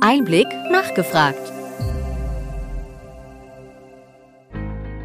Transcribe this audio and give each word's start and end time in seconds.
Einblick 0.00 0.46
nachgefragt. 0.70 1.52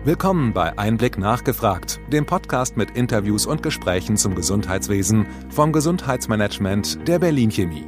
Willkommen 0.04 0.52
bei 0.54 0.78
Einblick 0.78 1.18
nachgefragt, 1.18 2.00
dem 2.12 2.26
Podcast 2.26 2.76
mit 2.76 2.92
Interviews 2.92 3.46
und 3.46 3.64
Gesprächen 3.64 4.18
zum 4.18 4.36
Gesundheitswesen 4.36 5.28
vom 5.50 5.72
Gesundheitsmanagement 5.72 7.08
der 7.08 7.20
Berlin 7.20 7.52
Chemie. 7.52 7.86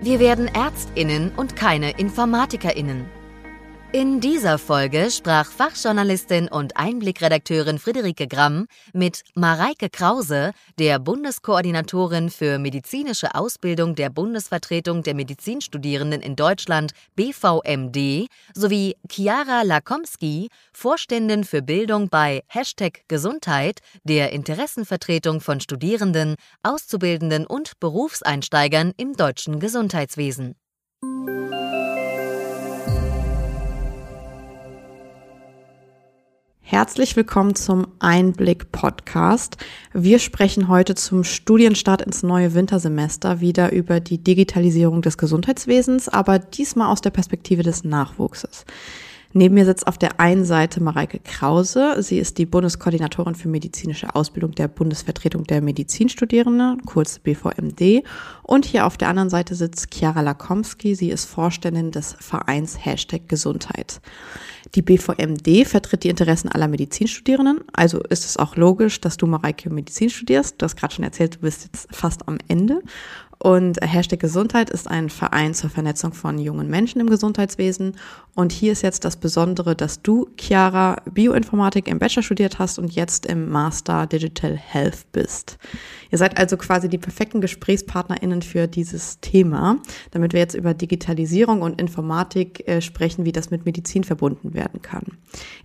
Wir 0.00 0.20
werden 0.20 0.46
Ärztinnen 0.46 1.32
und 1.36 1.56
keine 1.56 1.98
Informatikerinnen. 1.98 3.19
In 3.92 4.20
dieser 4.20 4.58
Folge 4.58 5.10
sprach 5.10 5.50
Fachjournalistin 5.50 6.46
und 6.46 6.76
Einblickredakteurin 6.76 7.80
Friederike 7.80 8.28
Gramm 8.28 8.68
mit 8.92 9.24
Mareike 9.34 9.90
Krause, 9.90 10.52
der 10.78 11.00
Bundeskoordinatorin 11.00 12.30
für 12.30 12.60
medizinische 12.60 13.34
Ausbildung 13.34 13.96
der 13.96 14.08
Bundesvertretung 14.08 15.02
der 15.02 15.16
Medizinstudierenden 15.16 16.20
in 16.20 16.36
Deutschland 16.36 16.92
BVMD, 17.16 18.28
sowie 18.54 18.94
Chiara 19.10 19.62
Lakomski, 19.62 20.50
Vorständin 20.72 21.42
für 21.42 21.60
Bildung 21.60 22.08
bei 22.08 22.44
Hashtag 22.46 23.00
Gesundheit, 23.08 23.80
der 24.04 24.30
Interessenvertretung 24.30 25.40
von 25.40 25.58
Studierenden, 25.58 26.36
Auszubildenden 26.62 27.44
und 27.44 27.80
Berufseinsteigern 27.80 28.92
im 28.96 29.14
deutschen 29.14 29.58
Gesundheitswesen. 29.58 30.54
Herzlich 36.70 37.16
willkommen 37.16 37.56
zum 37.56 37.88
Einblick 37.98 38.70
Podcast. 38.70 39.56
Wir 39.92 40.20
sprechen 40.20 40.68
heute 40.68 40.94
zum 40.94 41.24
Studienstart 41.24 42.00
ins 42.00 42.22
neue 42.22 42.54
Wintersemester 42.54 43.40
wieder 43.40 43.72
über 43.72 43.98
die 43.98 44.18
Digitalisierung 44.18 45.02
des 45.02 45.18
Gesundheitswesens, 45.18 46.08
aber 46.08 46.38
diesmal 46.38 46.92
aus 46.92 47.00
der 47.00 47.10
Perspektive 47.10 47.64
des 47.64 47.82
Nachwuchses. 47.82 48.66
Neben 49.32 49.54
mir 49.54 49.64
sitzt 49.64 49.88
auf 49.88 49.98
der 49.98 50.20
einen 50.20 50.44
Seite 50.44 50.80
Mareike 50.80 51.18
Krause. 51.18 51.96
Sie 52.02 52.18
ist 52.18 52.38
die 52.38 52.46
Bundeskoordinatorin 52.46 53.34
für 53.34 53.48
medizinische 53.48 54.14
Ausbildung 54.14 54.52
der 54.52 54.68
Bundesvertretung 54.68 55.44
der 55.44 55.62
Medizinstudierenden, 55.62 56.82
kurz 56.84 57.18
BVMD. 57.18 58.04
Und 58.44 58.64
hier 58.64 58.86
auf 58.86 58.96
der 58.96 59.08
anderen 59.08 59.30
Seite 59.30 59.56
sitzt 59.56 59.92
Chiara 59.92 60.20
Lakomski. 60.20 60.94
Sie 60.94 61.10
ist 61.10 61.26
Vorständin 61.26 61.90
des 61.90 62.16
Vereins 62.20 62.84
Hashtag 62.84 63.28
Gesundheit. 63.28 64.00
Die 64.74 64.82
BVMD 64.82 65.66
vertritt 65.66 66.04
die 66.04 66.08
Interessen 66.08 66.48
aller 66.48 66.68
Medizinstudierenden. 66.68 67.60
Also 67.72 68.00
ist 68.04 68.24
es 68.24 68.36
auch 68.36 68.56
logisch, 68.56 69.00
dass 69.00 69.16
du, 69.16 69.26
Mareike, 69.26 69.68
Medizin 69.70 70.10
studierst. 70.10 70.56
Du 70.58 70.64
hast 70.64 70.76
gerade 70.76 70.94
schon 70.94 71.04
erzählt, 71.04 71.36
du 71.36 71.38
bist 71.40 71.64
jetzt 71.64 71.88
fast 71.94 72.28
am 72.28 72.38
Ende. 72.46 72.80
Und 73.42 73.78
Hashtag 73.80 74.20
Gesundheit 74.20 74.68
ist 74.68 74.86
ein 74.86 75.08
Verein 75.08 75.54
zur 75.54 75.70
Vernetzung 75.70 76.12
von 76.12 76.36
jungen 76.38 76.68
Menschen 76.68 77.00
im 77.00 77.08
Gesundheitswesen. 77.08 77.96
Und 78.34 78.52
hier 78.52 78.72
ist 78.72 78.82
jetzt 78.82 79.06
das 79.06 79.16
Besondere, 79.16 79.74
dass 79.74 80.02
du, 80.02 80.28
Chiara, 80.38 80.96
Bioinformatik 81.10 81.88
im 81.88 81.98
Bachelor 81.98 82.22
studiert 82.22 82.58
hast 82.58 82.78
und 82.78 82.94
jetzt 82.94 83.24
im 83.24 83.48
Master 83.48 84.06
Digital 84.06 84.58
Health 84.58 85.10
bist. 85.12 85.56
Ihr 86.10 86.18
seid 86.18 86.36
also 86.36 86.58
quasi 86.58 86.90
die 86.90 86.98
perfekten 86.98 87.40
GesprächspartnerInnen 87.40 88.42
für 88.42 88.68
dieses 88.68 89.20
Thema, 89.20 89.78
damit 90.10 90.34
wir 90.34 90.40
jetzt 90.40 90.54
über 90.54 90.74
Digitalisierung 90.74 91.62
und 91.62 91.80
Informatik 91.80 92.68
äh, 92.68 92.82
sprechen, 92.82 93.24
wie 93.24 93.32
das 93.32 93.50
mit 93.50 93.64
Medizin 93.64 94.04
verbunden 94.04 94.52
werden 94.52 94.82
kann. 94.82 95.04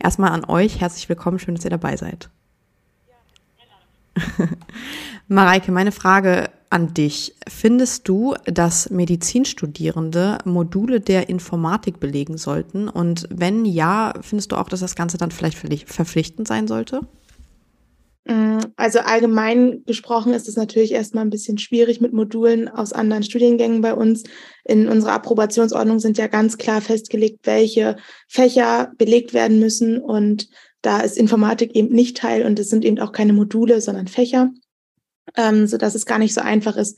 Erstmal 0.02 0.32
an 0.32 0.46
euch, 0.46 0.80
herzlich 0.80 1.10
willkommen, 1.10 1.40
schön, 1.40 1.56
dass 1.56 1.66
ihr 1.66 1.72
dabei 1.72 1.98
seid. 1.98 2.30
Mareike, 5.28 5.74
meine 5.74 5.92
Frage 5.92 6.50
an 6.70 6.94
dich. 6.94 7.36
Findest 7.48 8.08
du, 8.08 8.36
dass 8.46 8.90
Medizinstudierende 8.90 10.40
Module 10.46 11.00
der 11.00 11.30
Informatik 11.30 12.00
belegen 12.00 12.38
sollten? 12.38 12.90
Und 12.90 13.28
wenn 13.30 13.66
ja, 13.66 14.14
findest 14.22 14.52
du 14.52 14.56
auch, 14.58 14.70
dass 14.70 14.80
das 14.80 14.96
Ganze 14.96 15.18
dann 15.18 15.32
vielleicht 15.32 15.58
verpflichtend 15.58 16.48
sein 16.48 16.68
sollte? 16.68 17.02
Mm, 18.26 18.60
also 18.76 19.00
allgemein 19.00 19.84
gesprochen 19.86 20.34
ist 20.34 20.48
es 20.48 20.56
natürlich 20.56 20.92
erstmal 20.92 21.24
ein 21.24 21.30
bisschen 21.30 21.58
schwierig 21.58 22.02
mit 22.02 22.14
Modulen 22.14 22.68
aus 22.68 22.92
anderen 22.92 23.24
Studiengängen 23.24 23.82
bei 23.82 23.94
uns. 23.94 24.24
In 24.64 24.88
unserer 24.88 25.14
Approbationsordnung 25.14 26.00
sind 26.00 26.18
ja 26.18 26.28
ganz 26.28 26.58
klar 26.58 26.82
festgelegt, 26.82 27.42
welche 27.44 27.98
Fächer 28.28 28.92
belegt 28.98 29.34
werden 29.34 29.60
müssen. 29.60 30.00
Und 30.00 30.50
da 30.82 31.02
ist 31.02 31.18
Informatik 31.18 31.76
eben 31.76 31.94
nicht 31.94 32.18
Teil 32.18 32.46
und 32.46 32.60
es 32.60 32.70
sind 32.70 32.84
eben 32.84 33.00
auch 33.00 33.12
keine 33.12 33.34
Module, 33.34 33.82
sondern 33.82 34.08
Fächer 34.08 34.52
ähm, 35.38 35.68
so 35.68 35.78
dass 35.78 35.96
es 35.96 36.06
gar 36.06 36.20
nicht 36.20 36.34
so 36.34 36.42
einfach 36.42 36.78
ist, 36.78 36.98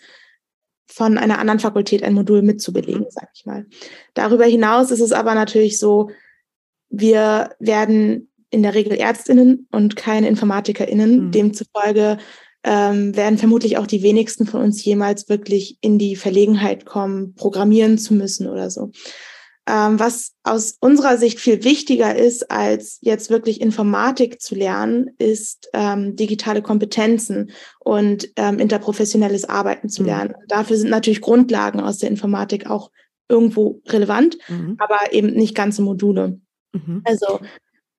von 0.88 1.18
einer 1.18 1.40
anderen 1.40 1.60
Fakultät 1.60 2.04
ein 2.04 2.14
Modul 2.14 2.42
mitzubelegen, 2.42 3.02
mhm. 3.02 3.12
sage 3.12 3.30
ich 3.34 3.46
mal. 3.46 3.66
Darüber 4.14 4.46
hinaus 4.46 4.92
ist 4.92 5.02
es 5.02 5.12
aber 5.12 5.36
natürlich 5.36 5.80
so, 5.80 6.10
wir 6.90 7.56
werden 7.60 8.32
in 8.50 8.64
der 8.64 8.74
Regel 8.74 8.94
Ärztinnen 8.94 9.68
und 9.72 9.96
keine 9.96 10.28
Informatikerinnen. 10.30 11.28
Mhm. 11.28 11.32
Demzufolge 11.32 12.18
ähm, 12.64 13.16
werden 13.16 13.38
vermutlich 13.38 13.78
auch 13.78 13.88
die 13.88 14.04
wenigsten 14.04 14.46
von 14.46 14.62
uns 14.62 14.84
jemals 14.84 15.30
wirklich 15.30 15.78
in 15.82 16.00
die 16.00 16.16
Verlegenheit 16.16 16.86
kommen, 16.86 17.36
programmieren 17.36 17.98
zu 17.98 18.14
müssen 18.14 18.48
oder 18.48 18.70
so. 18.70 18.92
Ähm, 19.68 20.00
was 20.00 20.34
aus 20.44 20.78
unserer 20.80 21.18
Sicht 21.18 21.40
viel 21.40 21.66
wichtiger 21.66 22.16
ist, 22.16 22.50
als 22.50 23.00
jetzt 23.02 23.30
wirklich 23.30 23.60
Informatik 23.60 24.42
zu 24.42 24.56
lernen, 24.56 25.10
ist 25.18 25.70
ähm, 25.74 26.16
digitale 26.16 26.62
Kompetenzen 26.62 27.52
und 27.80 28.30
ähm, 28.38 28.60
interprofessionelles 28.60 29.44
Arbeiten 29.50 29.90
zu 29.90 30.04
mhm. 30.04 30.08
lernen. 30.08 30.30
Mhm. 30.30 30.48
Dafür 30.48 30.78
sind 30.78 30.90
natürlich 30.90 31.20
Grundlagen 31.20 31.82
aus 31.82 31.98
der 31.98 32.10
Informatik 32.10 32.70
auch 32.70 32.92
irgendwo 33.28 33.82
relevant, 33.88 34.38
mhm. 34.48 34.78
aber 34.78 35.12
eben 35.12 35.34
nicht 35.34 35.54
ganze 35.54 35.82
Module. 35.82 36.40
Mhm. 36.72 37.02
Also 37.04 37.42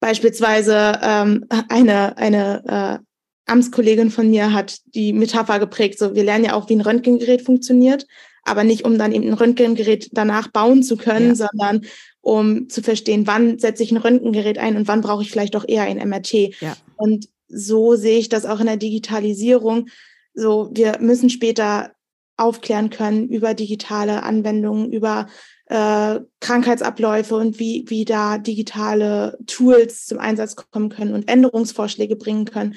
beispielsweise 0.01 0.99
ähm, 1.03 1.45
eine, 1.69 2.17
eine 2.17 3.03
äh, 3.05 3.51
Amtskollegin 3.51 4.11
von 4.11 4.31
mir 4.31 4.55
hat 4.55 4.79
die 4.95 5.13
Metapher 5.13 5.59
geprägt, 5.59 5.99
so 5.99 6.15
wir 6.15 6.25
lernen 6.25 6.45
ja 6.45 6.55
auch, 6.55 6.69
wie 6.71 6.77
ein 6.77 6.81
Röntgengerät 6.81 7.43
funktioniert, 7.43 8.07
aber 8.45 8.65
nicht 8.65 8.85
um 8.85 8.99
dann 8.99 9.13
eben 9.13 9.29
ein 9.29 9.35
Röntgengerät 9.35 10.09
danach 10.13 10.49
bauen 10.49 10.83
zu 10.83 10.97
können, 10.97 11.35
ja. 11.35 11.49
sondern 11.49 11.83
um 12.21 12.69
zu 12.69 12.83
verstehen, 12.83 13.27
wann 13.27 13.59
setze 13.59 13.83
ich 13.83 13.91
ein 13.91 13.97
Röntgengerät 13.97 14.59
ein 14.59 14.77
und 14.77 14.89
wann 14.89 15.01
brauche 15.01 15.23
ich 15.23 15.31
vielleicht 15.31 15.55
doch 15.55 15.67
eher 15.67 15.85
ein 15.85 15.97
MRT. 15.97 16.61
Ja. 16.61 16.77
Und 16.97 17.29
so 17.49 17.97
sehe 17.97 18.19
ich 18.19 18.29
das 18.29 18.45
auch 18.45 18.61
in 18.61 18.67
der 18.67 18.77
Digitalisierung. 18.77 19.89
So, 20.35 20.71
wir 20.73 20.99
müssen 21.01 21.31
später 21.31 21.93
aufklären 22.37 22.91
können 22.91 23.29
über 23.29 23.55
digitale 23.55 24.23
Anwendungen, 24.23 24.93
über 24.93 25.29
äh, 25.67 26.21
Krankheitsabläufe 26.41 27.35
und 27.37 27.59
wie, 27.59 27.85
wie 27.89 28.05
da 28.05 28.39
digitale 28.39 29.39
Tools 29.47 30.07
zum 30.07 30.19
Einsatz 30.19 30.57
kommen 30.57 30.89
können 30.89 31.15
und 31.15 31.29
Änderungsvorschläge 31.29 32.17
bringen 32.17 32.45
können. 32.45 32.77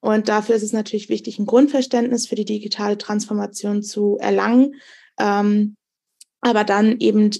Und 0.00 0.28
dafür 0.28 0.56
ist 0.56 0.64
es 0.64 0.72
natürlich 0.72 1.08
wichtig, 1.08 1.38
ein 1.38 1.46
Grundverständnis 1.46 2.26
für 2.26 2.34
die 2.34 2.44
digitale 2.44 2.98
Transformation 2.98 3.82
zu 3.82 4.18
erlangen 4.20 4.74
ähm, 5.18 5.76
aber 6.40 6.64
dann 6.64 6.98
eben 6.98 7.30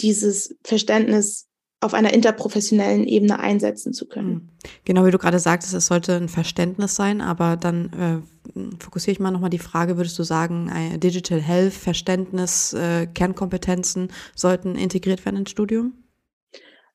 dieses 0.00 0.56
Verständnis 0.64 1.46
auf 1.82 1.94
einer 1.94 2.12
interprofessionellen 2.12 3.06
Ebene 3.06 3.40
einsetzen 3.40 3.94
zu 3.94 4.06
können. 4.06 4.32
Hm. 4.32 4.48
Genau 4.84 5.06
wie 5.06 5.10
du 5.10 5.18
gerade 5.18 5.38
sagtest, 5.38 5.72
es 5.72 5.86
sollte 5.86 6.14
ein 6.14 6.28
Verständnis 6.28 6.94
sein, 6.94 7.22
aber 7.22 7.56
dann 7.56 8.24
äh, 8.54 8.82
fokussiere 8.82 9.12
ich 9.12 9.20
mal 9.20 9.30
nochmal 9.30 9.50
die 9.50 9.58
Frage, 9.58 9.96
würdest 9.96 10.18
du 10.18 10.22
sagen, 10.22 10.70
Digital 10.98 11.40
Health, 11.40 11.72
Verständnis, 11.72 12.74
äh, 12.74 13.06
Kernkompetenzen 13.06 14.12
sollten 14.34 14.76
integriert 14.76 15.24
werden 15.24 15.36
ins 15.36 15.50
Studium? 15.50 15.94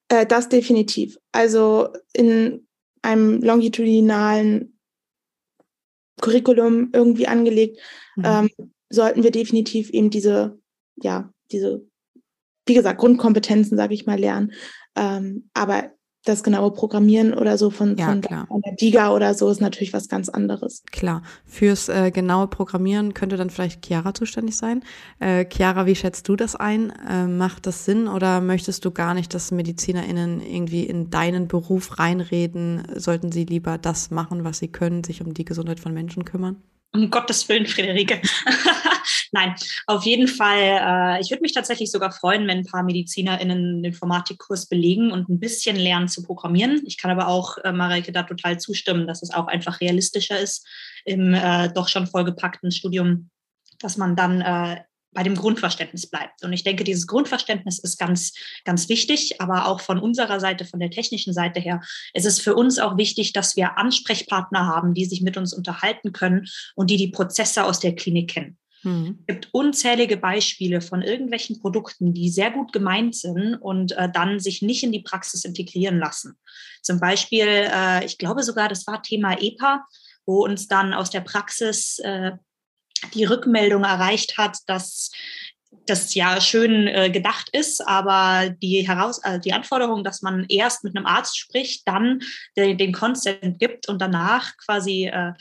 Äh, 0.10 0.26
das 0.26 0.50
definitiv. 0.50 1.18
Also 1.32 1.90
in 2.14 2.68
einem 3.02 3.42
longitudinalen 3.42 4.78
Curriculum 6.22 6.90
irgendwie 6.94 7.28
angelegt, 7.28 7.80
mhm. 8.16 8.24
ähm, 8.26 8.50
sollten 8.90 9.24
wir 9.24 9.32
definitiv 9.32 9.90
eben 9.90 10.10
diese, 10.10 10.60
ja, 11.02 11.32
diese, 11.52 11.86
wie 12.66 12.74
gesagt, 12.74 13.00
Grundkompetenzen, 13.00 13.78
sage 13.78 13.94
ich 13.94 14.06
mal, 14.06 14.20
lernen. 14.20 14.54
Ähm, 14.96 15.50
aber 15.54 15.92
das 16.26 16.44
genaue 16.44 16.72
Programmieren 16.72 17.34
oder 17.34 17.58
so 17.58 17.70
von, 17.70 17.96
ja, 17.98 18.08
von, 18.08 18.22
der, 18.22 18.46
von, 18.48 18.62
der, 18.62 18.74
DIGA 18.74 19.14
oder 19.14 19.34
so 19.34 19.50
ist 19.50 19.62
natürlich 19.62 19.94
was 19.94 20.10
ganz 20.10 20.28
anderes. 20.28 20.82
Klar. 20.92 21.22
Fürs 21.46 21.88
äh, 21.88 22.12
genaue 22.12 22.48
Programmieren 22.48 23.14
könnte 23.14 23.38
dann 23.38 23.52
vielleicht 23.52 23.86
Chiara 23.86 24.14
zuständig 24.14 24.58
sein. 24.58 24.84
Äh, 25.20 25.46
Chiara, 25.46 25.86
wie 25.86 25.96
schätzt 25.96 26.28
du 26.28 26.36
das 26.36 26.56
ein? 26.56 26.92
Äh, 27.08 27.28
macht 27.28 27.68
das 27.68 27.86
Sinn 27.86 28.08
oder 28.08 28.42
möchtest 28.42 28.84
du 28.86 28.92
gar 28.92 29.14
nicht, 29.14 29.34
dass 29.34 29.52
MedizinerInnen 29.52 30.42
irgendwie 30.42 30.84
in 30.84 31.12
deinen 31.12 31.48
Beruf 31.48 32.00
reinreden? 32.00 32.84
Sollten 32.96 33.32
sie 33.32 33.46
lieber 33.46 33.78
das 33.78 34.10
machen, 34.10 34.44
was 34.44 34.58
sie 34.58 34.70
können, 34.70 35.04
sich 35.04 35.22
um 35.22 35.34
die 35.34 35.46
Gesundheit 35.46 35.80
von 35.80 35.94
Menschen 35.94 36.26
kümmern? 36.26 36.58
Um 36.96 37.12
Gottes 37.12 37.50
Willen, 37.50 37.66
Friederike. 37.66 38.22
Nein, 39.34 39.54
auf 39.86 40.06
jeden 40.06 40.30
Fall. 40.30 40.60
Äh, 40.62 41.22
ich 41.22 41.30
würde 41.30 41.42
mich 41.42 41.52
tatsächlich 41.52 41.92
sogar 41.92 42.14
freuen, 42.14 42.48
wenn 42.48 42.60
ein 42.60 42.66
paar 42.66 42.84
MedizinerInnen 42.84 43.58
einen 43.58 43.84
Informatikkurs 43.84 44.68
belegen 44.68 45.12
und 45.12 45.28
ein 45.28 45.42
bisschen 45.42 45.76
lernen 45.76 46.08
zu 46.08 46.24
programmieren. 46.24 46.82
Ich 46.86 46.98
kann 46.98 47.12
aber 47.12 47.28
auch 47.28 47.58
äh, 47.58 47.74
Mareike 47.74 48.14
da 48.14 48.24
total 48.24 48.60
zustimmen, 48.60 49.08
dass 49.08 49.24
es 49.24 49.34
auch 49.34 49.48
einfach 49.48 49.82
realistischer 49.82 50.40
ist 50.40 50.66
im 51.04 51.34
äh, 51.34 51.68
doch 51.74 51.90
schon 51.90 52.08
vollgepackten 52.08 52.72
Studium, 52.72 53.30
dass 53.80 53.98
man 53.98 54.16
dann 54.16 54.40
äh, 54.40 54.82
bei 55.16 55.24
dem 55.24 55.36
Grundverständnis 55.36 56.08
bleibt. 56.08 56.44
Und 56.44 56.54
ich 56.54 56.64
denke, 56.64 56.84
dieses 56.84 57.08
Grundverständnis 57.08 57.80
ist 57.80 57.98
ganz, 57.98 58.34
ganz 58.66 58.90
wichtig, 58.90 59.42
aber 59.42 59.68
auch 59.68 59.82
von 59.82 59.98
unserer 59.98 60.40
Seite, 60.40 60.66
von 60.66 60.80
der 60.80 60.92
technischen 60.92 61.34
Seite 61.34 61.60
her, 61.60 61.82
ist 62.14 62.26
es 62.26 62.40
für 62.40 62.54
uns 62.54 62.78
auch 62.78 62.98
wichtig, 62.98 63.34
dass 63.34 63.56
wir 63.56 63.78
Ansprechpartner 63.80 64.68
haben, 64.68 64.94
die 64.94 65.06
sich 65.06 65.22
mit 65.22 65.38
uns 65.38 65.54
unterhalten 65.54 66.12
können 66.12 66.46
und 66.76 66.92
die 66.92 66.98
die 66.98 67.08
Prozesse 67.08 67.64
aus 67.64 67.80
der 67.80 67.96
Klinik 67.96 68.30
kennen. 68.30 68.58
Mhm. 68.84 69.20
Es 69.22 69.36
gibt 69.36 69.50
unzählige 69.54 70.18
Beispiele 70.18 70.82
von 70.82 71.02
irgendwelchen 71.02 71.60
Produkten, 71.60 72.14
die 72.14 72.30
sehr 72.30 72.52
gut 72.52 72.72
gemeint 72.72 73.16
sind 73.16 73.56
und 73.56 73.94
äh, 73.94 74.10
dann 74.12 74.40
sich 74.40 74.62
nicht 74.62 74.84
in 74.84 74.92
die 74.92 75.02
Praxis 75.02 75.46
integrieren 75.46 75.98
lassen. 75.98 76.38
Zum 76.82 77.00
Beispiel, 77.00 77.48
äh, 77.48 78.06
ich 78.06 78.18
glaube 78.18 78.44
sogar, 78.44 78.70
das 78.70 78.86
war 78.86 79.02
Thema 79.02 79.42
EPA, 79.42 79.86
wo 80.26 80.44
uns 80.44 80.68
dann 80.68 80.94
aus 80.94 81.10
der 81.10 81.22
Praxis 81.22 82.00
äh, 82.00 82.34
die 83.14 83.26
Rückmeldung 83.26 83.84
erreicht 83.84 84.38
hat, 84.38 84.58
dass 84.68 85.12
das 85.86 86.14
ja 86.16 86.40
schön 86.42 86.88
äh, 86.88 87.10
gedacht 87.10 87.50
ist, 87.52 87.86
aber 87.86 88.50
die, 88.50 88.88
Heraus 88.88 89.20
äh, 89.24 89.40
die 89.40 89.54
Anforderung, 89.54 90.04
dass 90.04 90.22
man 90.22 90.46
erst 90.50 90.84
mit 90.84 90.96
einem 90.96 91.06
Arzt 91.06 91.38
spricht, 91.38 91.88
dann 91.88 92.20
de 92.58 92.76
den 92.76 92.92
Consent 92.92 93.60
gibt 93.60 93.88
und 93.88 94.02
danach 94.02 94.58
quasi 94.58 95.06
äh, 95.08 95.34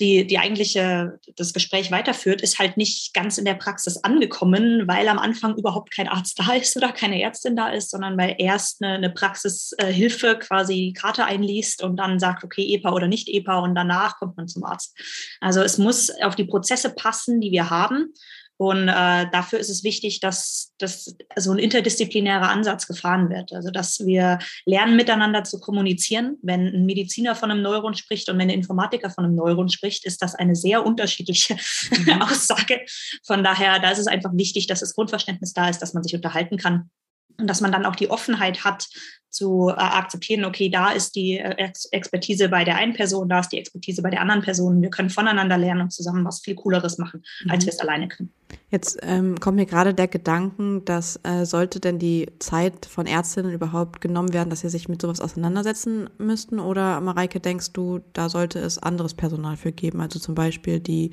die, 0.00 0.26
die 0.26 0.38
eigentliche, 0.38 1.18
das 1.36 1.52
Gespräch 1.52 1.90
weiterführt, 1.90 2.40
ist 2.40 2.58
halt 2.58 2.76
nicht 2.76 3.12
ganz 3.12 3.36
in 3.36 3.44
der 3.44 3.54
Praxis 3.54 3.98
angekommen, 3.98 4.88
weil 4.88 5.06
am 5.08 5.18
Anfang 5.18 5.56
überhaupt 5.56 5.94
kein 5.94 6.08
Arzt 6.08 6.38
da 6.38 6.54
ist 6.54 6.76
oder 6.76 6.92
keine 6.92 7.20
Ärztin 7.20 7.54
da 7.54 7.68
ist, 7.68 7.90
sondern 7.90 8.16
weil 8.16 8.34
erst 8.38 8.82
eine, 8.82 8.94
eine 8.94 9.10
Praxishilfe 9.10 10.38
quasi 10.38 10.74
die 10.74 10.92
Karte 10.94 11.24
einliest 11.24 11.82
und 11.82 11.96
dann 11.96 12.18
sagt, 12.18 12.44
okay, 12.44 12.74
EPA 12.74 12.92
oder 12.92 13.08
nicht 13.08 13.28
EPA 13.28 13.60
und 13.60 13.74
danach 13.74 14.16
kommt 14.16 14.36
man 14.36 14.48
zum 14.48 14.64
Arzt. 14.64 14.96
Also 15.40 15.60
es 15.60 15.78
muss 15.78 16.10
auf 16.22 16.34
die 16.34 16.44
Prozesse 16.44 16.94
passen, 16.94 17.40
die 17.40 17.52
wir 17.52 17.68
haben. 17.68 18.14
Und 18.60 18.88
äh, 18.88 19.26
dafür 19.32 19.58
ist 19.58 19.70
es 19.70 19.84
wichtig, 19.84 20.20
dass, 20.20 20.74
dass 20.76 21.16
so 21.34 21.50
ein 21.50 21.58
interdisziplinärer 21.58 22.50
Ansatz 22.50 22.86
gefahren 22.86 23.30
wird. 23.30 23.54
Also 23.54 23.70
dass 23.70 24.00
wir 24.04 24.38
lernen, 24.66 24.96
miteinander 24.96 25.44
zu 25.44 25.60
kommunizieren. 25.60 26.36
Wenn 26.42 26.66
ein 26.66 26.84
Mediziner 26.84 27.34
von 27.34 27.50
einem 27.50 27.62
Neuron 27.62 27.94
spricht 27.94 28.28
und 28.28 28.36
wenn 28.36 28.50
ein 28.50 28.54
Informatiker 28.58 29.08
von 29.08 29.24
einem 29.24 29.34
Neuron 29.34 29.70
spricht, 29.70 30.04
ist 30.04 30.20
das 30.20 30.34
eine 30.34 30.54
sehr 30.54 30.84
unterschiedliche 30.84 31.56
mhm. 31.90 32.10
Aussage. 32.20 32.82
Von 33.24 33.42
daher, 33.42 33.78
da 33.78 33.92
ist 33.92 33.98
es 33.98 34.06
einfach 34.06 34.32
wichtig, 34.34 34.66
dass 34.66 34.80
das 34.80 34.94
Grundverständnis 34.94 35.54
da 35.54 35.70
ist, 35.70 35.78
dass 35.78 35.94
man 35.94 36.02
sich 36.02 36.14
unterhalten 36.14 36.58
kann 36.58 36.90
und 37.40 37.46
dass 37.46 37.60
man 37.60 37.72
dann 37.72 37.86
auch 37.86 37.96
die 37.96 38.10
Offenheit 38.10 38.64
hat, 38.64 38.86
zu 39.30 39.68
äh, 39.68 39.72
akzeptieren, 39.74 40.44
okay, 40.44 40.68
da 40.68 40.90
ist 40.90 41.14
die 41.14 41.38
äh, 41.38 41.70
Expertise 41.92 42.48
bei 42.48 42.64
der 42.64 42.76
einen 42.76 42.94
Person, 42.94 43.28
da 43.28 43.40
ist 43.40 43.50
die 43.50 43.58
Expertise 43.58 44.02
bei 44.02 44.10
der 44.10 44.20
anderen 44.20 44.42
Person. 44.42 44.82
Wir 44.82 44.90
können 44.90 45.08
voneinander 45.08 45.56
lernen 45.56 45.82
und 45.82 45.92
zusammen 45.92 46.24
was 46.24 46.40
viel 46.40 46.56
Cooleres 46.56 46.98
machen, 46.98 47.22
mhm. 47.44 47.50
als 47.50 47.64
wir 47.64 47.72
es 47.72 47.78
alleine 47.78 48.08
können. 48.08 48.32
Jetzt 48.70 48.98
ähm, 49.02 49.38
kommt 49.38 49.56
mir 49.56 49.66
gerade 49.66 49.94
der 49.94 50.08
Gedanken, 50.08 50.84
dass 50.84 51.20
äh, 51.22 51.44
sollte 51.44 51.78
denn 51.78 51.98
die 51.98 52.28
Zeit 52.40 52.86
von 52.86 53.06
Ärztinnen 53.06 53.52
überhaupt 53.52 54.00
genommen 54.00 54.32
werden, 54.32 54.50
dass 54.50 54.60
sie 54.60 54.68
sich 54.68 54.88
mit 54.88 55.00
sowas 55.00 55.20
auseinandersetzen 55.20 56.10
müssten? 56.18 56.58
Oder 56.58 57.00
Mareike, 57.00 57.38
denkst 57.38 57.72
du, 57.72 58.00
da 58.12 58.28
sollte 58.28 58.58
es 58.58 58.78
anderes 58.78 59.14
Personal 59.14 59.56
für 59.56 59.72
geben? 59.72 60.00
Also 60.00 60.18
zum 60.18 60.34
Beispiel 60.34 60.80
die 60.80 61.12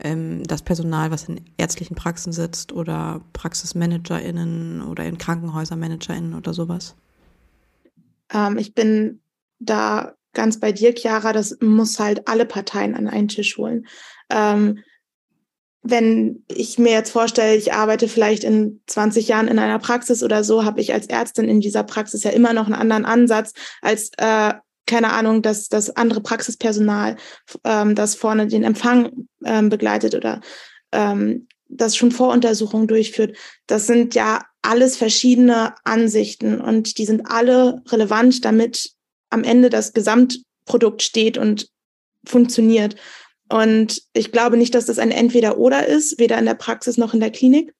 ähm, 0.00 0.42
das 0.44 0.62
Personal, 0.62 1.10
was 1.10 1.28
in 1.28 1.40
ärztlichen 1.56 1.94
Praxen 1.94 2.32
sitzt 2.32 2.72
oder 2.72 3.20
PraxismanagerInnen 3.32 4.82
oder 4.82 5.04
in 5.04 5.18
Krankenhäusern 5.18 5.78
ManagerInnen 5.78 6.34
oder 6.34 6.54
sowas? 6.54 6.94
Ähm, 8.32 8.58
ich 8.58 8.74
bin 8.74 9.20
da 9.58 10.14
ganz 10.34 10.60
bei 10.60 10.72
dir, 10.72 10.94
Chiara, 10.94 11.32
das 11.32 11.56
muss 11.60 11.98
halt 11.98 12.28
alle 12.28 12.46
Parteien 12.46 12.94
an 12.94 13.08
einen 13.08 13.28
Tisch 13.28 13.56
holen. 13.58 13.86
Ähm, 14.30 14.80
wenn 15.82 16.44
ich 16.48 16.78
mir 16.78 16.92
jetzt 16.92 17.10
vorstelle, 17.10 17.56
ich 17.56 17.72
arbeite 17.72 18.08
vielleicht 18.08 18.44
in 18.44 18.80
20 18.86 19.28
Jahren 19.28 19.48
in 19.48 19.58
einer 19.58 19.78
Praxis 19.78 20.22
oder 20.22 20.44
so, 20.44 20.64
habe 20.64 20.80
ich 20.80 20.92
als 20.92 21.06
Ärztin 21.06 21.48
in 21.48 21.60
dieser 21.60 21.82
Praxis 21.82 22.24
ja 22.24 22.30
immer 22.30 22.52
noch 22.52 22.66
einen 22.66 22.74
anderen 22.74 23.04
Ansatz 23.04 23.52
als 23.80 24.10
äh, 24.18 24.54
keine 24.88 25.12
Ahnung, 25.12 25.42
dass 25.42 25.68
das 25.68 25.90
andere 25.90 26.20
Praxispersonal, 26.20 27.16
ähm, 27.62 27.94
das 27.94 28.16
vorne 28.16 28.48
den 28.48 28.64
Empfang 28.64 29.28
ähm, 29.44 29.68
begleitet 29.68 30.16
oder 30.16 30.40
ähm, 30.90 31.46
das 31.68 31.94
schon 31.94 32.10
Voruntersuchungen 32.10 32.88
durchführt. 32.88 33.36
Das 33.66 33.86
sind 33.86 34.14
ja 34.14 34.44
alles 34.62 34.96
verschiedene 34.96 35.74
Ansichten 35.84 36.60
und 36.60 36.98
die 36.98 37.04
sind 37.04 37.30
alle 37.30 37.82
relevant, 37.88 38.44
damit 38.44 38.90
am 39.30 39.44
Ende 39.44 39.70
das 39.70 39.92
Gesamtprodukt 39.92 41.02
steht 41.02 41.38
und 41.38 41.68
funktioniert. 42.24 42.96
Und 43.50 44.02
ich 44.14 44.32
glaube 44.32 44.56
nicht, 44.56 44.74
dass 44.74 44.86
das 44.86 44.98
ein 44.98 45.10
Entweder-Oder 45.10 45.86
ist, 45.86 46.18
weder 46.18 46.38
in 46.38 46.46
der 46.46 46.54
Praxis 46.54 46.96
noch 46.96 47.14
in 47.14 47.20
der 47.20 47.30
Klinik, 47.30 47.72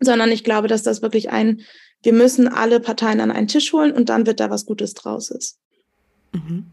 sondern 0.00 0.30
ich 0.30 0.44
glaube, 0.44 0.68
dass 0.68 0.82
das 0.82 1.02
wirklich 1.02 1.30
ein, 1.30 1.62
wir 2.02 2.12
müssen 2.12 2.48
alle 2.48 2.80
Parteien 2.80 3.20
an 3.20 3.32
einen 3.32 3.48
Tisch 3.48 3.72
holen 3.72 3.92
und 3.92 4.08
dann 4.08 4.26
wird 4.26 4.40
da 4.40 4.50
was 4.50 4.64
Gutes 4.64 4.94
draus 4.94 5.30
ist. 5.30 5.58
Mhm. 6.44 6.66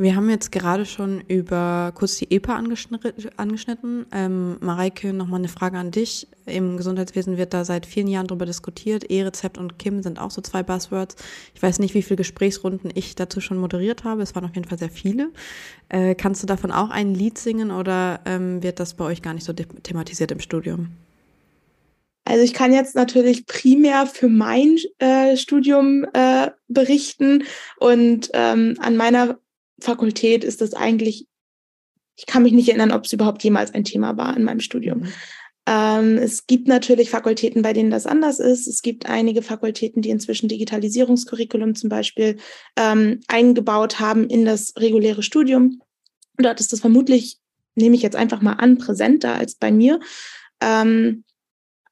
Wir 0.00 0.16
haben 0.16 0.30
jetzt 0.30 0.50
gerade 0.50 0.86
schon 0.86 1.20
über 1.28 1.92
kurz 1.94 2.16
die 2.16 2.30
EPA 2.30 2.56
angeschnitten. 2.56 4.06
Ähm, 4.12 4.56
Mareike, 4.60 5.12
nochmal 5.12 5.40
eine 5.40 5.48
Frage 5.48 5.76
an 5.76 5.90
dich. 5.90 6.26
Im 6.46 6.78
Gesundheitswesen 6.78 7.36
wird 7.36 7.52
da 7.52 7.66
seit 7.66 7.84
vielen 7.84 8.06
Jahren 8.06 8.26
darüber 8.26 8.46
diskutiert. 8.46 9.10
E-Rezept 9.10 9.58
und 9.58 9.78
KIM 9.78 10.02
sind 10.02 10.18
auch 10.18 10.30
so 10.30 10.40
zwei 10.40 10.62
Buzzwords. 10.62 11.16
Ich 11.54 11.62
weiß 11.62 11.80
nicht, 11.80 11.92
wie 11.92 12.00
viele 12.00 12.16
Gesprächsrunden 12.16 12.90
ich 12.94 13.14
dazu 13.14 13.42
schon 13.42 13.58
moderiert 13.58 14.04
habe. 14.04 14.22
Es 14.22 14.34
waren 14.34 14.46
auf 14.46 14.54
jeden 14.54 14.66
Fall 14.66 14.78
sehr 14.78 14.88
viele. 14.88 15.32
Äh, 15.90 16.14
kannst 16.14 16.42
du 16.42 16.46
davon 16.46 16.72
auch 16.72 16.88
ein 16.88 17.14
Lied 17.14 17.36
singen 17.36 17.70
oder 17.70 18.20
ähm, 18.24 18.62
wird 18.62 18.80
das 18.80 18.94
bei 18.94 19.04
euch 19.04 19.20
gar 19.20 19.34
nicht 19.34 19.44
so 19.44 19.52
thematisiert 19.52 20.32
im 20.32 20.40
Studium? 20.40 20.92
Also 22.30 22.44
ich 22.44 22.54
kann 22.54 22.72
jetzt 22.72 22.94
natürlich 22.94 23.44
primär 23.46 24.06
für 24.06 24.28
mein 24.28 24.76
äh, 24.98 25.36
Studium 25.36 26.06
äh, 26.12 26.52
berichten 26.68 27.42
und 27.80 28.30
ähm, 28.34 28.76
an 28.78 28.96
meiner 28.96 29.40
Fakultät 29.80 30.44
ist 30.44 30.60
das 30.60 30.72
eigentlich, 30.72 31.26
ich 32.14 32.26
kann 32.26 32.44
mich 32.44 32.52
nicht 32.52 32.68
erinnern, 32.68 32.92
ob 32.92 33.04
es 33.04 33.12
überhaupt 33.12 33.42
jemals 33.42 33.74
ein 33.74 33.82
Thema 33.82 34.16
war 34.16 34.36
in 34.36 34.44
meinem 34.44 34.60
Studium. 34.60 35.00
Mhm. 35.00 35.12
Ähm, 35.66 36.18
es 36.18 36.46
gibt 36.46 36.68
natürlich 36.68 37.10
Fakultäten, 37.10 37.62
bei 37.62 37.72
denen 37.72 37.90
das 37.90 38.06
anders 38.06 38.38
ist. 38.38 38.68
Es 38.68 38.82
gibt 38.82 39.06
einige 39.06 39.42
Fakultäten, 39.42 40.00
die 40.00 40.10
inzwischen 40.10 40.48
Digitalisierungskurriculum 40.48 41.74
zum 41.74 41.90
Beispiel 41.90 42.36
ähm, 42.76 43.18
eingebaut 43.26 43.98
haben 43.98 44.28
in 44.28 44.44
das 44.44 44.74
reguläre 44.78 45.24
Studium. 45.24 45.80
Dort 46.38 46.60
ist 46.60 46.72
das 46.72 46.78
vermutlich, 46.78 47.38
nehme 47.74 47.96
ich 47.96 48.02
jetzt 48.02 48.14
einfach 48.14 48.40
mal 48.40 48.52
an, 48.52 48.78
präsenter 48.78 49.34
als 49.34 49.56
bei 49.56 49.72
mir. 49.72 49.98
Ähm, 50.60 51.24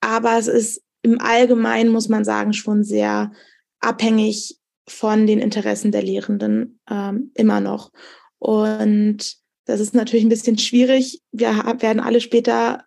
aber 0.01 0.39
es 0.39 0.49
ist 0.49 0.83
im 1.03 1.21
Allgemeinen, 1.21 1.91
muss 1.91 2.09
man 2.09 2.25
sagen, 2.25 2.53
schon 2.53 2.85
sehr 2.85 3.33
abhängig 3.81 4.59
von 4.89 5.27
den 5.27 5.39
Interessen 5.39 5.93
der 5.93 6.03
Lehrenden 6.03 6.81
ähm, 6.91 7.31
immer 7.35 7.61
noch. 7.61 7.93
Und 8.39 9.37
das 9.67 9.81
ist 9.81 9.95
natürlich 9.95 10.25
ein 10.25 10.31
bisschen 10.31 10.59
schwierig. 10.59 11.21
Wir 11.31 11.51
werden 11.81 12.01
alle 12.01 12.21
später 12.21 12.85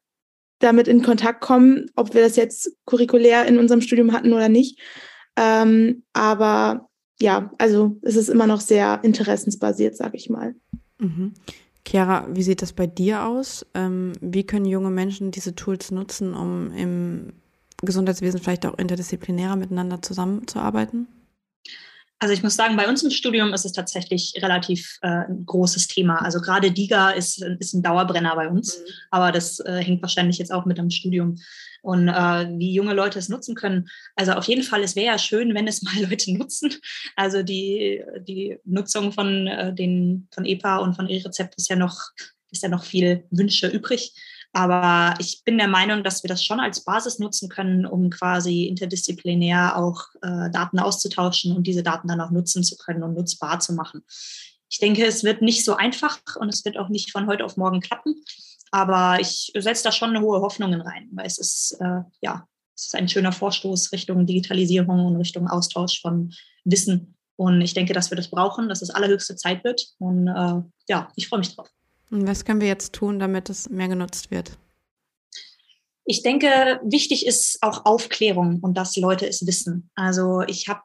damit 0.60 0.88
in 0.88 1.02
Kontakt 1.02 1.42
kommen, 1.42 1.88
ob 1.96 2.14
wir 2.14 2.22
das 2.22 2.36
jetzt 2.36 2.72
curriculär 2.86 3.46
in 3.46 3.58
unserem 3.58 3.82
Studium 3.82 4.14
hatten 4.14 4.34
oder 4.34 4.50
nicht. 4.50 4.80
Ähm, 5.38 6.04
aber 6.14 6.90
ja, 7.20 7.52
also 7.58 7.98
es 8.02 8.16
ist 8.16 8.30
immer 8.30 8.48
noch 8.48 8.62
sehr 8.62 9.00
interessensbasiert, 9.04 9.96
sage 9.96 10.18
ich 10.18 10.30
mal. 10.30 10.56
Mhm. 11.00 11.34
Chiara, 11.88 12.28
wie 12.30 12.44
sieht 12.44 12.62
das 12.62 12.74
bei 12.74 12.88
dir 12.88 13.26
aus? 13.26 13.66
Ähm, 13.74 14.14
wie 14.22 14.46
können 14.46 14.66
junge 14.66 14.92
Menschen 14.92 15.32
diese 15.32 15.56
Tools 15.56 15.92
nutzen, 15.92 16.34
um 16.34 16.72
im 16.74 17.34
Gesundheitswesen 17.82 18.40
vielleicht 18.40 18.66
auch 18.66 18.78
interdisziplinärer 18.78 19.56
miteinander 19.56 20.02
zusammenzuarbeiten? 20.02 21.08
Also 22.22 22.36
ich 22.36 22.44
muss 22.44 22.56
sagen, 22.56 22.78
bei 22.78 22.88
uns 22.88 23.02
im 23.02 23.10
Studium 23.10 23.52
ist 23.52 23.66
es 23.66 23.72
tatsächlich 23.72 24.34
relativ 24.38 25.00
äh, 25.02 25.26
ein 25.28 25.44
großes 25.44 25.88
Thema. 25.88 26.18
Also 26.22 26.40
gerade 26.40 26.72
DIGA 26.72 27.10
ist, 27.10 27.42
ist 27.42 27.74
ein 27.74 27.82
Dauerbrenner 27.82 28.36
bei 28.36 28.48
uns, 28.48 28.78
mhm. 28.78 28.84
aber 29.10 29.32
das 29.32 29.60
äh, 29.62 29.82
hängt 29.84 30.04
wahrscheinlich 30.04 30.38
jetzt 30.38 30.54
auch 30.54 30.66
mit 30.66 30.78
dem 30.78 30.92
Studium 30.92 31.40
und 31.82 32.10
äh, 32.10 32.48
wie 32.60 32.76
junge 32.76 32.94
Leute 32.94 33.18
es 33.18 33.28
nutzen 33.28 33.56
können. 33.56 33.90
Also 34.16 34.34
auf 34.34 34.46
jeden 34.46 34.62
Fall, 34.62 34.84
es 34.84 34.96
wäre 34.96 35.08
ja 35.08 35.18
schön, 35.18 35.56
wenn 35.56 35.68
es 35.68 35.82
mal 35.82 36.00
Leute 36.00 36.32
nutzen. 36.38 36.72
Also 37.16 37.42
die, 37.42 38.04
die 38.28 38.60
Nutzung 38.66 39.12
von 39.14 39.48
äh, 39.48 39.74
den 39.74 40.28
von 40.32 40.46
EPA 40.46 40.78
und 40.78 40.94
von 40.94 41.10
E-Rezept 41.10 41.56
ist 41.56 41.70
ja 41.70 41.76
noch 41.76 42.12
ist 42.52 42.62
ja 42.62 42.70
noch 42.70 42.84
viel 42.84 43.24
Wünsche 43.32 43.68
übrig. 43.68 44.14
Aber 44.54 45.16
ich 45.20 45.44
bin 45.46 45.58
der 45.58 45.70
Meinung, 45.70 46.04
dass 46.04 46.24
wir 46.24 46.28
das 46.28 46.44
schon 46.44 46.60
als 46.60 46.84
Basis 46.84 47.20
nutzen 47.20 47.48
können, 47.48 47.86
um 47.86 48.10
quasi 48.10 48.66
interdisziplinär 48.66 49.78
auch 49.78 50.04
äh, 50.22 50.50
Daten 50.52 50.80
auszutauschen 50.80 51.56
und 51.56 51.68
diese 51.68 51.84
Daten 51.84 52.10
dann 52.10 52.20
auch 52.20 52.32
nutzen 52.32 52.64
zu 52.64 52.76
können 52.76 53.04
und 53.04 53.14
nutzbar 53.14 53.60
zu 53.62 53.74
machen. 53.74 54.04
Ich 54.70 54.80
denke, 54.80 55.06
es 55.06 55.24
wird 55.24 55.42
nicht 55.42 55.64
so 55.64 55.76
einfach 55.76 56.20
und 56.38 56.50
es 56.50 56.66
wird 56.66 56.78
auch 56.78 56.90
nicht 56.90 57.12
von 57.12 57.28
heute 57.28 57.46
auf 57.46 57.56
morgen 57.56 57.80
klappen. 57.80 58.16
Aber 58.72 59.20
ich 59.20 59.52
setze 59.56 59.84
da 59.84 59.92
schon 59.92 60.12
eine 60.12 60.22
hohe 60.22 60.42
Hoffnungen 60.42 60.82
rein, 60.82 61.10
weil 61.12 61.26
es 61.26 61.38
ist, 61.38 61.78
äh, 61.80 62.02
ja, 62.22 62.46
es 62.76 62.88
ist 62.88 62.96
ein 62.96 63.10
schöner 63.10 63.34
Vorstoß 63.34 63.92
Richtung 63.92 64.26
Digitalisierung 64.26 65.06
und 65.06 65.18
Richtung 65.18 65.48
Austausch 65.48 66.02
von 66.02 66.34
Wissen. 66.64 67.16
Und 67.36 67.62
ich 67.62 67.74
denke, 67.74 67.94
dass 67.94 68.12
wir 68.12 68.16
das 68.16 68.30
brauchen, 68.30 68.70
dass 68.70 68.82
es 68.82 68.90
allerhöchste 68.90 69.36
Zeit 69.36 69.64
wird. 69.64 69.88
Und 70.00 70.28
äh, 70.28 70.62
ja, 70.88 71.10
ich 71.16 71.28
freue 71.28 71.40
mich 71.40 71.56
drauf. 71.56 71.70
Und 72.12 72.28
was 72.28 72.46
können 72.46 72.62
wir 72.62 72.68
jetzt 72.68 72.94
tun, 72.94 73.20
damit 73.20 73.50
es 73.50 73.70
mehr 73.70 73.88
genutzt 73.88 74.32
wird? 74.32 74.58
Ich 76.06 76.24
denke, 76.24 76.80
wichtig 76.84 77.26
ist 77.26 77.60
auch 77.62 77.86
Aufklärung 77.86 78.60
und 78.62 78.76
dass 78.76 78.96
Leute 78.98 79.28
es 79.28 79.46
wissen. 79.46 79.90
Also 79.96 80.42
ich 80.42 80.68
habe 80.68 80.82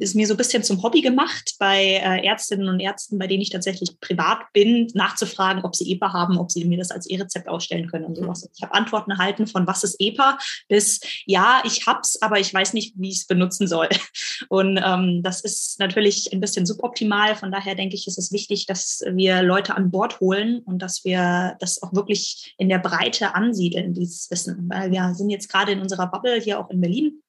es 0.00 0.14
mir 0.14 0.26
so 0.26 0.34
ein 0.34 0.36
bisschen 0.36 0.62
zum 0.62 0.82
Hobby 0.82 1.00
gemacht, 1.00 1.54
bei 1.58 1.84
äh, 1.84 2.24
Ärztinnen 2.24 2.68
und 2.68 2.80
Ärzten, 2.80 3.18
bei 3.18 3.26
denen 3.26 3.42
ich 3.42 3.50
tatsächlich 3.50 3.98
privat 4.00 4.40
bin, 4.52 4.88
nachzufragen, 4.94 5.64
ob 5.64 5.74
sie 5.74 5.90
EPA 5.92 6.12
haben, 6.12 6.38
ob 6.38 6.50
sie 6.50 6.64
mir 6.64 6.78
das 6.78 6.90
als 6.90 7.06
E-Rezept 7.06 7.48
ausstellen 7.48 7.88
können 7.88 8.04
und 8.04 8.16
sowas. 8.16 8.48
Ich 8.54 8.62
habe 8.62 8.74
Antworten 8.74 9.12
erhalten 9.12 9.46
von 9.46 9.66
was 9.66 9.84
ist 9.84 9.96
EPA 9.98 10.38
bis 10.68 11.00
ja, 11.26 11.62
ich 11.64 11.86
hab's, 11.86 12.20
aber 12.20 12.38
ich 12.38 12.52
weiß 12.52 12.72
nicht, 12.74 12.94
wie 12.96 13.10
ich 13.10 13.18
es 13.18 13.26
benutzen 13.26 13.66
soll. 13.66 13.88
Und 14.48 14.80
ähm, 14.82 15.22
das 15.22 15.40
ist 15.40 15.78
natürlich 15.78 16.32
ein 16.32 16.40
bisschen 16.40 16.66
suboptimal. 16.66 17.36
Von 17.36 17.50
daher 17.50 17.74
denke 17.74 17.96
ich, 17.96 18.06
ist 18.06 18.18
es 18.18 18.32
wichtig, 18.32 18.66
dass 18.66 19.02
wir 19.10 19.42
Leute 19.42 19.76
an 19.76 19.90
Bord 19.90 20.20
holen 20.20 20.60
und 20.60 20.80
dass 20.80 21.04
wir 21.04 21.56
das 21.60 21.82
auch 21.82 21.92
wirklich 21.92 22.54
in 22.56 22.68
der 22.68 22.78
Breite 22.78 23.34
ansiedeln, 23.34 23.94
dieses 23.94 24.30
Wissen 24.30 24.57
weil 24.68 24.90
wir 24.90 25.14
sind 25.14 25.30
jetzt 25.30 25.50
gerade 25.50 25.72
in 25.72 25.80
unserer 25.80 26.06
Bubble 26.08 26.40
hier 26.40 26.58
auch 26.58 26.70
in 26.70 26.80
Berlin 26.80 27.22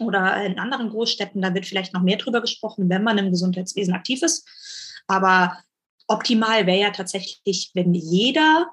oder 0.00 0.44
in 0.44 0.58
anderen 0.58 0.90
Großstädten, 0.90 1.42
da 1.42 1.54
wird 1.54 1.66
vielleicht 1.66 1.94
noch 1.94 2.02
mehr 2.02 2.16
drüber 2.16 2.40
gesprochen, 2.40 2.88
wenn 2.88 3.04
man 3.04 3.18
im 3.18 3.30
Gesundheitswesen 3.30 3.94
aktiv 3.94 4.22
ist. 4.22 4.46
Aber 5.06 5.58
optimal 6.08 6.66
wäre 6.66 6.80
ja 6.80 6.90
tatsächlich, 6.90 7.70
wenn 7.74 7.94
jeder 7.94 8.70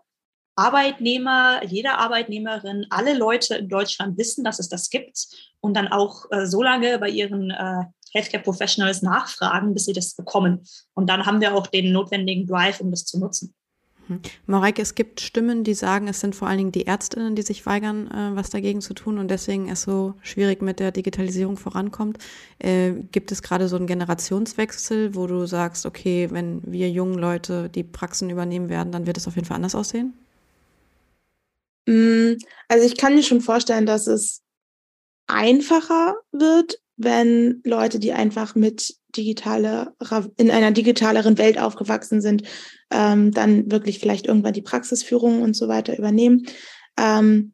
Arbeitnehmer, 0.56 1.64
jede 1.66 1.94
Arbeitnehmerin, 1.94 2.86
alle 2.90 3.18
Leute 3.18 3.56
in 3.56 3.70
Deutschland 3.70 4.18
wissen, 4.18 4.44
dass 4.44 4.60
es 4.60 4.70
das 4.70 4.90
gibt 4.90 5.28
und 5.60 5.76
dann 5.76 5.88
auch 5.88 6.26
äh, 6.32 6.46
so 6.46 6.62
lange 6.62 7.00
bei 7.00 7.10
ihren 7.10 7.52
äh, 7.52 7.84
Healthcare 8.14 8.44
Professionals 8.44 9.02
nachfragen, 9.02 9.74
bis 9.74 9.86
sie 9.86 9.94
das 9.94 10.16
bekommen. 10.16 10.68
Und 10.94 11.10
dann 11.10 11.26
haben 11.26 11.40
wir 11.40 11.56
auch 11.56 11.68
den 11.68 11.94
notwendigen 11.94 12.46
Drive, 12.46 12.82
um 12.82 12.92
das 12.92 13.06
zu 13.06 13.20
nutzen. 13.20 13.54
Mhm. 14.08 14.22
Mareike, 14.46 14.82
es 14.82 14.96
gibt 14.96 15.22
Stimmen, 15.22 15.64
die 15.64 15.74
sagen, 15.74 16.08
es 16.08 16.20
sind 16.20 16.36
vor 16.36 16.48
allen 16.48 16.58
Dingen 16.58 16.72
die 16.72 16.88
Ärztinnen, 16.88 17.36
die 17.36 17.42
sich 17.42 17.66
weigern, 17.66 18.08
äh, 18.12 18.36
was 18.36 18.50
dagegen 18.50 18.82
zu 18.82 18.94
tun 18.94 19.18
und 19.18 19.30
deswegen 19.30 19.70
es 19.70 19.84
so 19.84 20.16
schwierig 20.22 20.62
mit 20.62 20.80
der 20.80 20.92
Digitalisierung 20.92 21.58
vorankommt. 21.58 22.18
Äh, 22.60 22.94
gibt 23.12 23.32
es 23.32 23.42
gerade 23.42 23.68
so 23.68 23.76
einen 23.76 23.88
Generationswechsel, 23.88 25.16
wo 25.16 25.28
du 25.28 25.46
sagst, 25.46 25.86
okay, 25.86 26.30
wenn 26.32 26.62
wir 26.66 26.90
jungen 26.90 27.18
Leute 27.18 27.70
die 27.70 27.84
Praxen 27.84 28.30
übernehmen 28.30 28.70
werden, 28.70 28.92
dann 28.92 29.06
wird 29.06 29.18
es 29.18 29.28
auf 29.28 29.36
jeden 29.36 29.48
Fall 29.48 29.56
anders 29.56 29.76
aussehen? 29.76 30.14
Mm, 31.88 32.34
also 32.68 32.86
ich 32.86 32.98
kann 32.98 33.16
mir 33.16 33.24
schon 33.24 33.42
vorstellen, 33.42 33.86
dass 33.86 34.08
es 34.08 34.42
einfacher 35.28 36.16
wird, 36.32 36.80
wenn 37.04 37.62
Leute, 37.64 38.00
die 38.00 38.14
einfach 38.14 38.56
mit 38.56 38.96
digitale, 39.16 39.94
in 40.38 40.52
einer 40.52 40.72
digitaleren 40.72 41.38
Welt 41.38 41.60
aufgewachsen 41.60 42.22
sind, 42.22 42.44
ähm, 42.92 43.32
dann 43.32 43.72
wirklich 43.72 44.00
vielleicht 44.00 44.28
irgendwann 44.28 44.54
die 44.54 44.62
Praxisführung 44.62 45.42
und 45.42 45.56
so 45.56 45.68
weiter 45.68 45.98
übernehmen. 45.98 46.46
Ähm, 46.98 47.54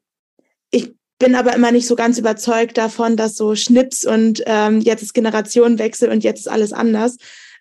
ich 0.71 0.93
bin 1.19 1.35
aber 1.35 1.55
immer 1.55 1.71
nicht 1.71 1.87
so 1.87 1.95
ganz 1.95 2.17
überzeugt 2.17 2.77
davon, 2.77 3.17
dass 3.17 3.35
so 3.35 3.55
Schnips 3.55 4.05
und 4.05 4.43
ähm, 4.45 4.81
jetzt 4.81 5.01
ist 5.01 5.13
Generationenwechsel 5.13 6.09
und 6.09 6.23
jetzt 6.23 6.39
ist 6.41 6.47
alles 6.47 6.73
anders. 6.73 7.17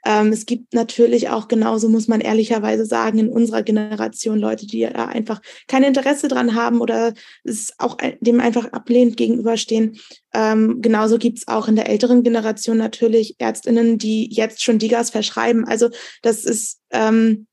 Ähm, 0.06 0.32
es 0.32 0.46
gibt 0.46 0.72
natürlich 0.72 1.30
auch 1.30 1.48
genauso, 1.48 1.88
muss 1.88 2.06
man 2.06 2.20
ehrlicherweise 2.20 2.86
sagen, 2.86 3.18
in 3.18 3.28
unserer 3.28 3.64
Generation 3.64 4.38
Leute, 4.38 4.64
die 4.64 4.82
da 4.82 5.06
einfach 5.06 5.42
kein 5.66 5.82
Interesse 5.82 6.28
dran 6.28 6.54
haben 6.54 6.80
oder 6.80 7.12
es 7.42 7.75
auch 7.78 7.96
dem 8.20 8.38
einfach 8.38 8.66
ablehnend 8.72 9.16
gegenüberstehen. 9.16 9.98
Ähm, 10.32 10.80
genauso 10.80 11.18
gibt 11.18 11.38
es 11.38 11.48
auch 11.48 11.66
in 11.66 11.75
der 11.75 11.88
älteren 11.88 12.22
Generation 12.22 12.76
natürlich 12.76 13.34
Ärztinnen, 13.38 13.98
die 13.98 14.32
jetzt 14.32 14.62
schon 14.62 14.78
Digas 14.78 15.10
verschreiben. 15.10 15.66
Also 15.66 15.88
das 16.22 16.44
ist 16.44 16.78
ähm, 16.90 17.48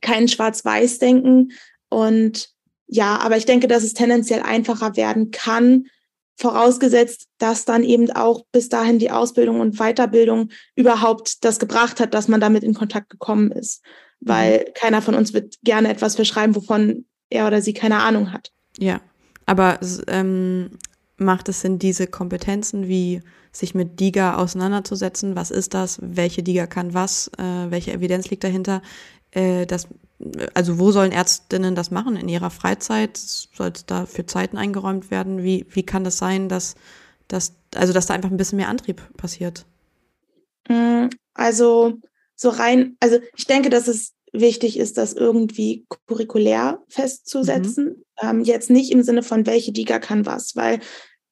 kein 0.00 0.26
Schwarz-Weiß-Denken. 0.26 1.52
Und 1.88 2.48
ja, 2.88 3.18
aber 3.18 3.36
ich 3.36 3.46
denke, 3.46 3.68
dass 3.68 3.84
es 3.84 3.94
tendenziell 3.94 4.42
einfacher 4.42 4.96
werden 4.96 5.30
kann, 5.30 5.84
vorausgesetzt, 6.36 7.28
dass 7.38 7.64
dann 7.64 7.82
eben 7.82 8.10
auch 8.10 8.44
bis 8.52 8.68
dahin 8.68 8.98
die 8.98 9.10
Ausbildung 9.10 9.60
und 9.60 9.78
Weiterbildung 9.78 10.50
überhaupt 10.74 11.44
das 11.44 11.58
gebracht 11.58 11.98
hat, 11.98 12.14
dass 12.14 12.28
man 12.28 12.40
damit 12.40 12.62
in 12.62 12.74
Kontakt 12.74 13.10
gekommen 13.10 13.50
ist. 13.50 13.82
Weil 14.20 14.58
mhm. 14.58 14.72
keiner 14.74 15.02
von 15.02 15.14
uns 15.14 15.32
wird 15.32 15.56
gerne 15.62 15.88
etwas 15.88 16.16
verschreiben, 16.16 16.54
wovon 16.54 17.06
er 17.30 17.46
oder 17.46 17.62
sie 17.62 17.74
keine 17.74 18.00
Ahnung 18.00 18.32
hat. 18.32 18.52
Ja, 18.78 19.00
aber 19.46 19.80
ähm, 20.08 20.70
macht 21.16 21.48
es 21.48 21.62
Sinn, 21.62 21.78
diese 21.78 22.06
Kompetenzen 22.06 22.88
wie 22.88 23.22
sich 23.52 23.74
mit 23.74 24.00
DIGA 24.00 24.36
auseinanderzusetzen? 24.36 25.34
Was 25.34 25.50
ist 25.50 25.72
das? 25.72 25.98
Welche 26.02 26.42
DIGA 26.42 26.66
kann 26.66 26.92
was? 26.92 27.30
Äh, 27.38 27.70
welche 27.70 27.92
Evidenz 27.92 28.28
liegt 28.28 28.44
dahinter? 28.44 28.82
Äh, 29.30 29.66
das, 29.66 29.88
also 30.54 30.78
wo 30.78 30.92
sollen 30.92 31.12
Ärztinnen 31.12 31.74
das 31.74 31.90
machen? 31.90 32.16
In 32.16 32.28
ihrer 32.28 32.50
Freizeit? 32.50 33.16
Soll 33.16 33.72
es 33.74 33.86
da 33.86 34.06
für 34.06 34.26
Zeiten 34.26 34.56
eingeräumt 34.56 35.10
werden? 35.10 35.42
Wie, 35.42 35.66
wie 35.70 35.84
kann 35.84 36.04
das 36.04 36.18
sein, 36.18 36.48
dass, 36.48 36.74
dass, 37.28 37.54
also 37.74 37.92
dass 37.92 38.06
da 38.06 38.14
einfach 38.14 38.30
ein 38.30 38.36
bisschen 38.36 38.56
mehr 38.56 38.68
Antrieb 38.68 39.02
passiert? 39.16 39.66
Mm, 40.68 41.08
also 41.34 41.94
so 42.34 42.48
rein, 42.48 42.96
also 43.00 43.18
ich 43.36 43.46
denke, 43.46 43.70
dass 43.70 43.88
es 43.88 44.14
wichtig 44.32 44.78
ist, 44.78 44.98
das 44.98 45.12
irgendwie 45.12 45.86
curriculär 46.06 46.82
festzusetzen. 46.88 47.84
Mhm. 47.84 48.28
Ähm, 48.28 48.40
jetzt 48.40 48.70
nicht 48.70 48.92
im 48.92 49.02
Sinne 49.02 49.22
von, 49.22 49.46
welche 49.46 49.72
Diga 49.72 49.98
kann 49.98 50.26
was, 50.26 50.56
weil 50.56 50.80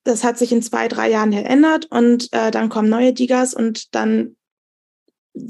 das 0.05 0.25
hat 0.25 0.39
sich 0.39 0.53
in 0.53 0.63
zwei, 0.63 0.89
drei 0.89 1.11
Jahren 1.11 1.31
geändert 1.31 1.87
und 1.87 2.31
äh, 2.33 2.51
dann 2.51 2.69
kommen 2.69 2.91
neue 2.91 3.15
Digas 3.15 3.55
und 3.55 3.95
dann 3.95 4.37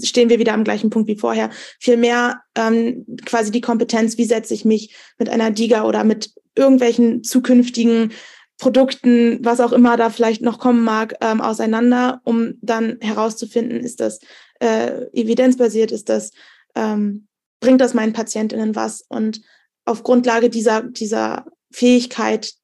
stehen 0.02 0.30
wir 0.30 0.38
wieder 0.38 0.54
am 0.54 0.64
gleichen 0.64 0.90
Punkt 0.90 1.08
wie 1.08 1.18
vorher. 1.18 1.50
Vielmehr 1.78 2.40
ähm, 2.54 3.04
quasi 3.24 3.50
die 3.50 3.60
Kompetenz, 3.60 4.18
wie 4.18 4.24
setze 4.24 4.54
ich 4.54 4.64
mich 4.64 4.94
mit 5.18 5.28
einer 5.28 5.50
DIGA 5.50 5.84
oder 5.84 6.04
mit 6.04 6.32
irgendwelchen 6.54 7.22
zukünftigen 7.22 8.12
Produkten, 8.58 9.44
was 9.44 9.60
auch 9.60 9.72
immer 9.72 9.96
da 9.96 10.10
vielleicht 10.10 10.42
noch 10.42 10.58
kommen 10.58 10.84
mag, 10.84 11.16
ähm, 11.20 11.40
auseinander, 11.40 12.20
um 12.24 12.54
dann 12.62 12.98
herauszufinden, 13.00 13.80
ist 13.80 14.00
das 14.00 14.20
äh, 14.60 15.06
evidenzbasiert, 15.12 15.90
ist 15.90 16.08
das, 16.08 16.30
ähm, 16.74 17.26
bringt 17.60 17.80
das 17.80 17.94
meinen 17.94 18.12
Patientinnen 18.12 18.76
was? 18.76 19.04
Und 19.08 19.40
auf 19.84 20.02
Grundlage 20.02 20.50
dieser, 20.50 20.82
dieser 20.82 21.46
Fähigkeit 21.72 22.54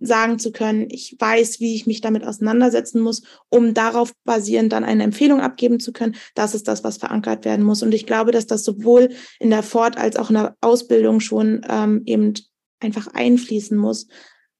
sagen 0.00 0.38
zu 0.38 0.52
können, 0.52 0.88
ich 0.90 1.16
weiß, 1.18 1.60
wie 1.60 1.74
ich 1.74 1.86
mich 1.86 2.00
damit 2.00 2.24
auseinandersetzen 2.24 3.00
muss, 3.00 3.22
um 3.48 3.74
darauf 3.74 4.12
basierend 4.24 4.72
dann 4.72 4.84
eine 4.84 5.04
Empfehlung 5.04 5.40
abgeben 5.40 5.80
zu 5.80 5.92
können. 5.92 6.16
Das 6.34 6.54
ist 6.54 6.68
das, 6.68 6.84
was 6.84 6.98
verankert 6.98 7.44
werden 7.44 7.64
muss. 7.64 7.82
Und 7.82 7.92
ich 7.92 8.06
glaube, 8.06 8.32
dass 8.32 8.46
das 8.46 8.64
sowohl 8.64 9.10
in 9.40 9.50
der 9.50 9.62
Fort- 9.62 9.98
als 9.98 10.16
auch 10.16 10.30
in 10.30 10.36
der 10.36 10.56
Ausbildung 10.60 11.20
schon 11.20 11.62
ähm, 11.68 12.02
eben 12.04 12.34
einfach 12.80 13.08
einfließen 13.08 13.76
muss. 13.76 14.06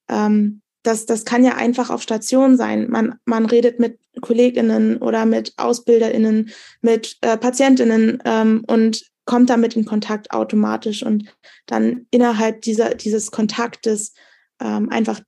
Ähm, 0.08 0.62
das, 0.82 1.06
das 1.06 1.24
kann 1.24 1.44
ja 1.44 1.56
einfach 1.56 1.90
auf 1.90 2.02
Station 2.02 2.56
sein. 2.56 2.88
Man, 2.88 3.16
man 3.24 3.46
redet 3.46 3.78
mit 3.78 3.98
KollegInnen 4.20 4.98
oder 4.98 5.26
mit 5.26 5.52
AusbilderInnen, 5.56 6.50
mit 6.80 7.16
äh, 7.20 7.36
PatientInnen 7.36 8.22
ähm, 8.24 8.64
und 8.66 9.04
kommt 9.28 9.50
damit 9.50 9.76
in 9.76 9.84
Kontakt 9.84 10.30
automatisch 10.30 11.02
und 11.02 11.24
dann 11.66 12.06
innerhalb 12.10 12.62
dieser, 12.62 12.94
dieses 12.94 13.30
Kontaktes 13.30 14.14
ähm, 14.60 14.88
einfach 14.88 15.20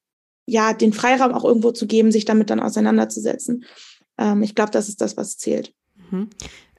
ja 0.51 0.73
den 0.73 0.93
Freiraum 0.93 1.33
auch 1.33 1.45
irgendwo 1.45 1.71
zu 1.71 1.87
geben, 1.87 2.13
sich 2.13 2.25
damit 2.25 2.51
dann 2.51 2.61
auseinanderzusetzen. 2.61 3.65
Ähm, 4.19 4.43
ich 4.43 4.55
glaube, 4.55 4.71
das 4.73 4.89
ist 4.89 5.01
das, 5.01 5.17
was 5.17 5.39
zählt. 5.39 5.73
Mhm. 6.11 6.31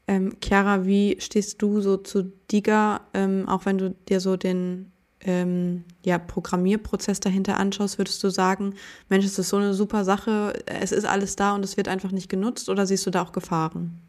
Ähm, 0.07 0.35
Chiara, 0.43 0.85
wie 0.85 1.17
stehst 1.19 1.61
du 1.61 1.79
so 1.79 1.97
zu 1.97 2.33
DIGA, 2.51 3.01
ähm, 3.13 3.47
auch 3.47 3.65
wenn 3.65 3.77
du 3.77 3.95
dir 4.09 4.19
so 4.19 4.35
den 4.35 4.91
ähm, 5.21 5.85
ja, 6.03 6.17
Programmierprozess 6.17 7.19
dahinter 7.19 7.57
anschaust, 7.57 7.97
würdest 7.97 8.21
du 8.23 8.29
sagen, 8.29 8.75
Mensch, 9.07 9.25
es 9.25 9.39
ist 9.39 9.49
so 9.49 9.57
eine 9.57 9.73
super 9.73 10.03
Sache, 10.03 10.53
es 10.65 10.91
ist 10.91 11.05
alles 11.05 11.35
da 11.35 11.53
und 11.53 11.63
es 11.63 11.77
wird 11.77 11.87
einfach 11.87 12.11
nicht 12.11 12.29
genutzt 12.29 12.69
oder 12.69 12.85
siehst 12.85 13.05
du 13.05 13.11
da 13.11 13.21
auch 13.21 13.31
Gefahren? 13.31 14.01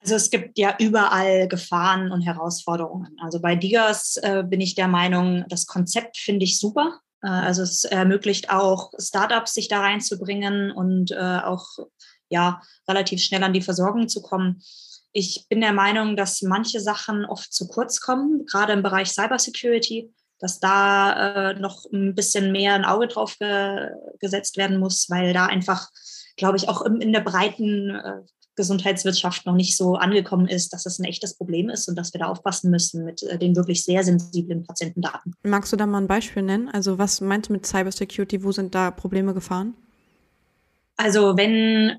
Also 0.00 0.16
es 0.16 0.30
gibt 0.30 0.58
ja 0.58 0.74
überall 0.80 1.46
Gefahren 1.48 2.10
und 2.10 2.22
Herausforderungen. 2.22 3.16
Also 3.20 3.40
bei 3.40 3.54
Digas 3.54 4.16
äh, 4.16 4.42
bin 4.44 4.60
ich 4.60 4.74
der 4.74 4.88
Meinung, 4.88 5.44
das 5.48 5.66
Konzept 5.66 6.16
finde 6.16 6.44
ich 6.44 6.58
super. 6.58 7.00
Äh, 7.22 7.28
also 7.28 7.62
es 7.62 7.84
ermöglicht 7.84 8.50
auch 8.50 8.92
Startups, 8.98 9.54
sich 9.54 9.68
da 9.68 9.80
reinzubringen 9.80 10.70
und 10.70 11.10
äh, 11.12 11.38
auch 11.42 11.66
ja 12.28 12.60
relativ 12.88 13.22
schnell 13.22 13.42
an 13.42 13.52
die 13.52 13.62
Versorgung 13.62 14.08
zu 14.08 14.22
kommen. 14.22 14.62
Ich 15.12 15.46
bin 15.48 15.60
der 15.60 15.72
Meinung, 15.72 16.16
dass 16.16 16.42
manche 16.42 16.80
Sachen 16.80 17.24
oft 17.26 17.52
zu 17.52 17.68
kurz 17.68 18.00
kommen, 18.00 18.46
gerade 18.46 18.72
im 18.72 18.82
Bereich 18.82 19.10
Cybersecurity, 19.10 20.12
dass 20.38 20.58
da 20.58 21.50
äh, 21.50 21.54
noch 21.54 21.84
ein 21.92 22.14
bisschen 22.14 22.50
mehr 22.50 22.74
ein 22.74 22.84
Auge 22.84 23.08
drauf 23.08 23.38
ge 23.38 23.90
gesetzt 24.18 24.56
werden 24.56 24.78
muss, 24.78 25.08
weil 25.10 25.32
da 25.32 25.46
einfach, 25.46 25.90
glaube 26.36 26.56
ich, 26.56 26.68
auch 26.68 26.82
in 26.82 27.12
der 27.12 27.20
breiten 27.20 27.90
Gesundheitswirtschaft 28.54 29.46
noch 29.46 29.54
nicht 29.54 29.76
so 29.76 29.94
angekommen 29.94 30.46
ist, 30.46 30.72
dass 30.72 30.84
das 30.84 30.98
ein 30.98 31.04
echtes 31.04 31.34
Problem 31.36 31.70
ist 31.70 31.88
und 31.88 31.96
dass 31.96 32.12
wir 32.12 32.20
da 32.20 32.26
aufpassen 32.26 32.70
müssen 32.70 33.04
mit 33.04 33.22
äh, 33.22 33.38
den 33.38 33.56
wirklich 33.56 33.84
sehr 33.84 34.04
sensiblen 34.04 34.64
Patientendaten. 34.64 35.34
Magst 35.42 35.72
du 35.72 35.76
da 35.76 35.86
mal 35.86 35.98
ein 35.98 36.06
Beispiel 36.06 36.42
nennen? 36.42 36.68
Also 36.68 36.98
was 36.98 37.20
meinst 37.20 37.48
du 37.48 37.54
mit 37.54 37.66
Cybersecurity? 37.66 38.44
Wo 38.44 38.52
sind 38.52 38.74
da 38.74 38.90
Probleme 38.90 39.34
gefahren? 39.34 39.74
Also 40.96 41.36
wenn 41.36 41.98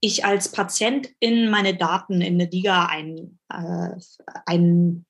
ich 0.00 0.24
als 0.24 0.50
Patient 0.50 1.08
in 1.18 1.50
meine 1.50 1.76
Daten 1.76 2.20
in 2.20 2.34
eine 2.34 2.48
DIGA 2.48 2.86
ein, 2.86 3.38
äh, 3.52 3.90
ein 4.46 5.04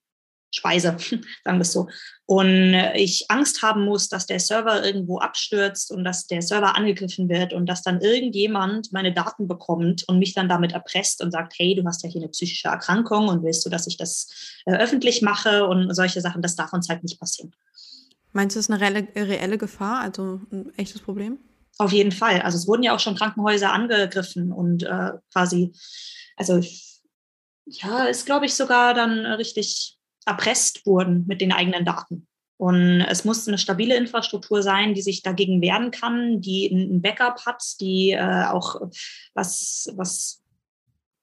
Speise, 0.51 0.97
sagen 1.45 1.59
wir 1.59 1.61
es 1.61 1.73
so. 1.73 1.89
Und 2.27 2.75
ich 2.95 3.27
Angst 3.29 3.63
haben 3.63 3.85
muss, 3.85 4.09
dass 4.09 4.27
der 4.27 4.41
Server 4.41 4.85
irgendwo 4.85 5.19
abstürzt 5.19 5.91
und 5.91 6.05
dass 6.05 6.27
der 6.27 6.43
Server 6.43 6.77
angegriffen 6.77 7.29
wird 7.29 7.53
und 7.53 7.67
dass 7.67 7.83
dann 7.83 8.01
irgendjemand 8.01 8.93
meine 8.93 9.13
Daten 9.13 9.49
bekommt 9.49 10.07
und 10.09 10.19
mich 10.19 10.35
dann 10.35 10.49
damit 10.49 10.73
erpresst 10.73 11.23
und 11.23 11.31
sagt, 11.31 11.55
hey, 11.59 11.75
du 11.75 11.85
hast 11.87 12.03
ja 12.03 12.11
hier 12.11 12.21
eine 12.21 12.31
psychische 12.31 12.69
Erkrankung 12.69 13.29
und 13.29 13.43
willst 13.43 13.65
du, 13.65 13.71
dass 13.71 13.87
ich 13.87 13.97
das 13.97 14.29
äh, 14.67 14.77
öffentlich 14.77 15.23
mache 15.23 15.67
und 15.67 15.95
solche 15.95 16.21
Sachen, 16.21 16.43
das 16.43 16.57
darf 16.57 16.73
uns 16.73 16.89
halt 16.89 17.03
nicht 17.03 17.19
passieren. 17.19 17.53
Meinst 18.33 18.57
du, 18.57 18.59
das 18.59 18.67
ist 18.67 18.71
eine 18.71 18.81
reelle, 18.81 19.09
reelle 19.17 19.59
Gefahr, 19.59 20.01
also 20.01 20.41
ein 20.51 20.73
echtes 20.77 21.01
Problem? 21.01 21.39
Auf 21.79 21.93
jeden 21.93 22.13
Fall. 22.13 22.43
Also 22.43 22.59
es 22.59 22.67
wurden 22.67 22.83
ja 22.83 22.95
auch 22.95 23.01
schon 23.01 23.15
Krankenhäuser 23.15 23.73
angegriffen 23.73 24.53
und 24.53 24.83
äh, 24.83 25.13
quasi, 25.33 25.73
also 26.37 26.61
ja, 27.67 28.05
ist 28.05 28.27
glaube 28.27 28.47
ich 28.47 28.55
sogar 28.55 28.95
dann 28.95 29.25
richtig 29.27 29.98
erpresst 30.27 30.87
wurden 30.87 31.25
mit 31.27 31.41
den 31.41 31.53
eigenen 31.53 31.85
Daten. 31.85 32.27
Und 32.59 33.03
es 33.03 33.25
muss 33.25 33.47
eine 33.47 33.57
stabile 33.57 33.97
Infrastruktur 33.97 34.63
sein, 34.63 34.93
die 34.95 35.03
sich 35.03 35.23
dagegen 35.23 35.63
wehren 35.63 35.93
kann, 35.93 36.41
die 36.41 36.67
ein 36.67 37.01
Backup 37.01 37.47
hat, 37.47 37.63
die 37.81 38.11
äh, 38.11 38.45
auch 38.47 38.81
was, 39.33 39.89
was 39.95 40.43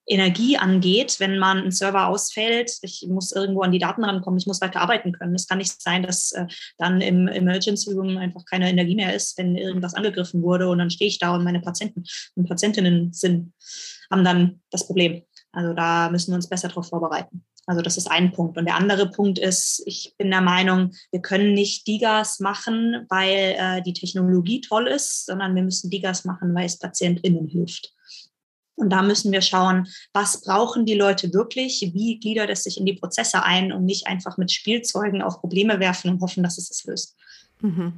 Energie 0.07 0.55
angeht, 0.57 1.19
wenn 1.19 1.39
man 1.39 1.63
ein 1.63 1.71
Server 1.71 2.07
ausfällt, 2.07 2.77
ich 2.83 3.05
muss 3.09 3.31
irgendwo 3.31 3.63
an 3.63 3.71
die 3.71 3.79
Daten 3.79 4.03
rankommen, 4.03 4.39
ich 4.39 4.45
muss 4.45 4.61
weiter 4.61 4.79
arbeiten 4.79 5.11
können. 5.11 5.33
Es 5.33 5.47
kann 5.47 5.57
nicht 5.57 5.81
sein, 5.81 6.03
dass 6.03 6.31
äh, 6.33 6.45
dann 6.77 7.01
im 7.01 7.27
Emergency 7.27 7.91
Room 7.91 8.17
einfach 8.17 8.45
keine 8.45 8.69
Energie 8.69 8.95
mehr 8.95 9.15
ist, 9.15 9.37
wenn 9.37 9.55
irgendwas 9.55 9.95
angegriffen 9.95 10.43
wurde 10.43 10.69
und 10.69 10.77
dann 10.77 10.91
stehe 10.91 11.09
ich 11.09 11.17
da 11.17 11.33
und 11.33 11.43
meine 11.43 11.59
Patienten 11.59 12.03
und 12.35 12.47
Patientinnen 12.47 13.13
sind, 13.13 13.53
haben 14.11 14.23
dann 14.23 14.61
das 14.69 14.85
Problem. 14.85 15.23
Also 15.51 15.73
da 15.73 16.09
müssen 16.09 16.31
wir 16.31 16.35
uns 16.35 16.49
besser 16.49 16.67
darauf 16.67 16.87
vorbereiten. 16.87 17.43
Also 17.67 17.81
das 17.81 17.97
ist 17.97 18.09
ein 18.09 18.31
Punkt. 18.31 18.57
Und 18.57 18.65
der 18.65 18.75
andere 18.75 19.09
Punkt 19.09 19.39
ist, 19.39 19.81
ich 19.85 20.13
bin 20.17 20.29
der 20.29 20.41
Meinung, 20.41 20.91
wir 21.11 21.21
können 21.21 21.53
nicht 21.53 21.87
Digas 21.87 22.39
machen, 22.39 23.05
weil 23.09 23.55
äh, 23.57 23.81
die 23.81 23.93
Technologie 23.93 24.61
toll 24.61 24.87
ist, 24.87 25.25
sondern 25.25 25.55
wir 25.55 25.63
müssen 25.63 25.89
Digas 25.89 26.25
machen, 26.25 26.53
weil 26.53 26.65
es 26.65 26.77
PatientInnen 26.77 27.47
hilft. 27.47 27.93
Und 28.75 28.89
da 28.89 29.01
müssen 29.01 29.31
wir 29.31 29.41
schauen, 29.41 29.87
was 30.13 30.41
brauchen 30.41 30.85
die 30.85 30.95
Leute 30.95 31.33
wirklich? 31.33 31.91
Wie 31.93 32.19
gliedert 32.19 32.49
es 32.49 32.63
sich 32.63 32.77
in 32.77 32.85
die 32.85 32.93
Prozesse 32.93 33.41
ein 33.43 33.71
und 33.71 33.85
nicht 33.85 34.05
einfach 34.05 34.37
mit 34.37 34.51
Spielzeugen 34.51 35.21
auf 35.21 35.39
Probleme 35.39 35.79
werfen 35.79 36.11
und 36.11 36.21
hoffen, 36.21 36.43
dass 36.43 36.57
es 36.57 36.69
es 36.69 36.83
löst. 36.83 37.15
Mhm. 37.61 37.93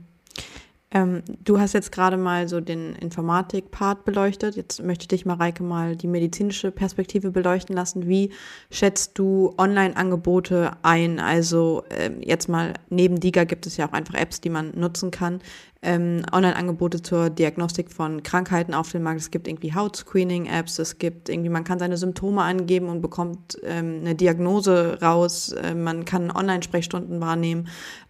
Ähm, 0.90 1.22
du 1.44 1.60
hast 1.60 1.74
jetzt 1.74 1.92
gerade 1.92 2.16
mal 2.16 2.48
so 2.48 2.62
den 2.62 2.96
Informatik-Part 2.96 4.06
beleuchtet. 4.06 4.56
Jetzt 4.56 4.82
möchte 4.82 5.04
ich 5.04 5.08
dich, 5.10 5.26
Mareike, 5.26 5.62
mal 5.62 5.98
die 5.98 6.08
medizinische 6.08 6.72
Perspektive 6.72 7.32
beleuchten 7.32 7.76
lassen. 7.76 8.08
Wie 8.08 8.32
schätzt 8.72 9.20
du 9.20 9.54
Online-Angebote 9.58 10.72
ein? 10.84 11.20
Also 11.20 11.84
ähm, 11.90 12.22
jetzt 12.22 12.48
mal 12.48 12.74
neben 12.90 13.20
DIGA 13.20 13.44
gibt 13.44 13.68
es 13.68 13.76
ja 13.76 13.88
auch 13.88 13.94
einfach 13.94 14.14
Apps, 14.14 14.40
die 14.40 14.50
man 14.50 14.72
nutzen 14.80 15.12
kann 15.12 15.42
ähm, 15.82 16.24
Online-Angebote 16.32 17.02
zur 17.02 17.30
Diagnostik 17.30 17.92
von 17.92 18.24
Krankheiten 18.24 18.74
auf 18.74 18.92
dem 18.92 19.04
Markt. 19.04 19.20
Es 19.20 19.32
gibt 19.32 19.48
irgendwie 19.48 19.74
Hautscreening-Apps, 19.74 20.80
es 20.80 20.98
gibt 20.98 21.30
irgendwie, 21.30 21.50
man 21.50 21.64
kann 21.64 21.80
seine 21.80 21.98
Symptome 21.98 22.42
angeben 22.42 22.90
und 22.90 23.02
bekommt 23.02 23.58
ähm, 23.64 24.00
eine 24.02 24.16
Diagnose 24.16 25.00
raus, 25.02 25.52
äh, 25.52 25.76
man 25.76 26.06
kann 26.06 26.32
Online-Sprechstunden 26.32 27.22
wahrnehmen. 27.22 27.68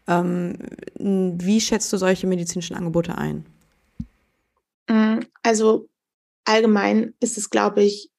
Ähm, 0.08 0.58
wie 0.96 1.62
schätzt 1.62 1.92
du 1.92 1.98
solche 1.98 2.28
medizinischen 2.28 2.76
Angebote 2.76 3.18
ein? 3.18 3.46
Mm, 4.90 5.20
also 5.44 5.90
allgemein 6.46 7.14
ist 7.20 7.38
es, 7.38 7.50
glaube 7.50 7.84
ich, 7.84 8.10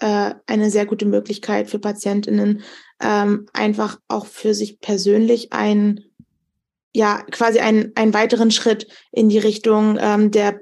äh, 0.00 0.34
eine 0.46 0.70
sehr 0.70 0.86
gute 0.86 1.04
Möglichkeit 1.06 1.70
für 1.70 1.78
Patientinnen, 1.78 2.62
ähm, 3.00 3.46
einfach 3.52 4.00
auch 4.08 4.26
für 4.26 4.54
sich 4.54 4.80
persönlich 4.80 5.52
ein 5.52 6.00
ja 6.94 7.22
quasi 7.30 7.60
einen, 7.60 7.92
einen 7.94 8.14
weiteren 8.14 8.50
Schritt 8.50 8.88
in 9.12 9.28
die 9.28 9.38
Richtung 9.38 9.98
ähm, 10.00 10.30
der 10.30 10.60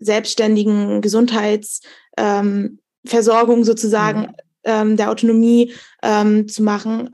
selbstständigen 0.00 1.02
Gesundheitsversorgung 1.02 3.64
sozusagen, 3.64 4.32
mhm. 4.66 4.96
der 4.96 5.10
Autonomie 5.10 5.72
zu 6.02 6.62
machen, 6.64 7.10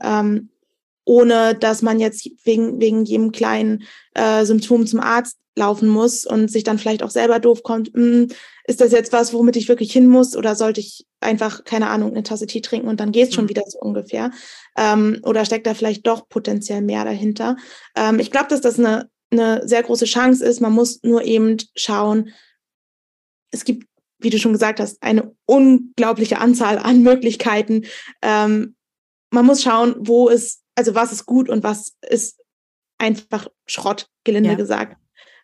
ohne 1.05 1.55
dass 1.55 1.81
man 1.81 1.99
jetzt 1.99 2.29
wegen, 2.43 2.81
wegen 2.81 3.05
jedem 3.05 3.31
kleinen 3.31 3.83
äh, 4.13 4.43
Symptom 4.45 4.85
zum 4.85 4.99
Arzt 4.99 5.37
laufen 5.55 5.87
muss 5.87 6.25
und 6.25 6.51
sich 6.51 6.63
dann 6.63 6.77
vielleicht 6.77 7.01
auch 7.01 7.09
selber 7.09 7.39
doof 7.39 7.63
kommt, 7.63 7.91
hm, 7.93 8.27
ist 8.67 8.81
das 8.81 8.91
jetzt 8.91 9.13
was, 9.13 9.33
womit 9.33 9.55
ich 9.55 9.69
wirklich 9.69 9.91
hin 9.91 10.07
muss 10.07 10.35
oder 10.35 10.55
sollte 10.55 10.81
ich 10.81 11.05
einfach, 11.21 11.63
keine 11.63 11.87
Ahnung, 11.87 12.11
eine 12.11 12.23
Tasse 12.23 12.47
Tee 12.47 12.61
trinken 12.61 12.87
und 12.87 12.99
dann 12.99 13.11
geht 13.11 13.29
es 13.29 13.35
schon 13.35 13.45
mhm. 13.45 13.49
wieder 13.49 13.63
so 13.67 13.79
ungefähr? 13.79 14.31
Ähm, 14.77 15.19
oder 15.23 15.45
steckt 15.45 15.67
da 15.67 15.73
vielleicht 15.73 16.05
doch 16.07 16.27
potenziell 16.27 16.81
mehr 16.81 17.05
dahinter? 17.05 17.57
Ähm, 17.95 18.19
ich 18.19 18.31
glaube, 18.31 18.47
dass 18.49 18.61
das 18.61 18.79
eine, 18.79 19.09
eine 19.31 19.67
sehr 19.67 19.83
große 19.83 20.05
Chance 20.05 20.43
ist. 20.43 20.61
Man 20.61 20.73
muss 20.73 21.01
nur 21.03 21.23
eben 21.23 21.57
schauen, 21.75 22.31
es 23.51 23.63
gibt, 23.63 23.87
wie 24.19 24.29
du 24.29 24.39
schon 24.39 24.53
gesagt 24.53 24.79
hast, 24.79 25.01
eine 25.01 25.33
unglaubliche 25.45 26.39
Anzahl 26.39 26.79
an 26.79 27.03
Möglichkeiten. 27.03 27.85
Ähm, 28.21 28.75
man 29.29 29.45
muss 29.45 29.61
schauen, 29.61 29.95
wo 29.99 30.27
ist, 30.27 30.64
also 30.75 30.95
was 30.95 31.11
ist 31.11 31.25
gut 31.25 31.49
und 31.49 31.63
was 31.63 31.95
ist 32.07 32.41
einfach 32.97 33.47
Schrott, 33.65 34.09
gelinde 34.23 34.51
ja. 34.51 34.55
gesagt. 34.55 34.97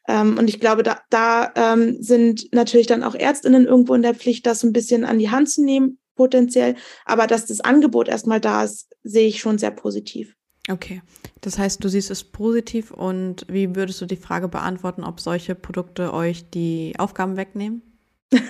Ähm, 0.08 0.38
und 0.38 0.50
ich 0.50 0.60
glaube, 0.60 0.84
da, 0.84 1.02
da 1.10 1.52
ähm, 1.56 2.02
sind 2.02 2.52
natürlich 2.54 2.88
dann 2.88 3.04
auch 3.04 3.16
Ärztinnen 3.16 3.66
irgendwo 3.66 3.94
in 3.94 4.02
der 4.02 4.16
Pflicht, 4.16 4.46
das 4.46 4.64
ein 4.64 4.74
bisschen 4.74 5.06
an 5.06 5.20
die 5.20 5.30
Hand 5.30 5.50
zu 5.50 5.64
nehmen, 5.64 6.00
potenziell. 6.16 6.76
Aber 7.06 7.28
dass 7.28 7.46
das 7.46 7.62
Angebot 7.62 8.08
erstmal 8.08 8.40
da 8.40 8.64
ist, 8.64 8.90
sehe 9.04 9.28
ich 9.28 9.40
schon 9.40 9.58
sehr 9.58 9.72
positiv. 9.72 10.36
Okay, 10.70 11.02
das 11.42 11.58
heißt, 11.58 11.84
du 11.84 11.90
siehst 11.90 12.12
es 12.12 12.24
positiv 12.24 12.92
und 12.92 13.46
wie 13.48 13.76
würdest 13.76 14.00
du 14.00 14.06
die 14.06 14.16
Frage 14.16 14.48
beantworten, 14.48 15.04
ob 15.04 15.20
solche 15.20 15.56
Produkte 15.56 16.14
euch 16.14 16.50
die 16.50 16.94
Aufgaben 16.98 17.38
wegnehmen? 17.38 17.82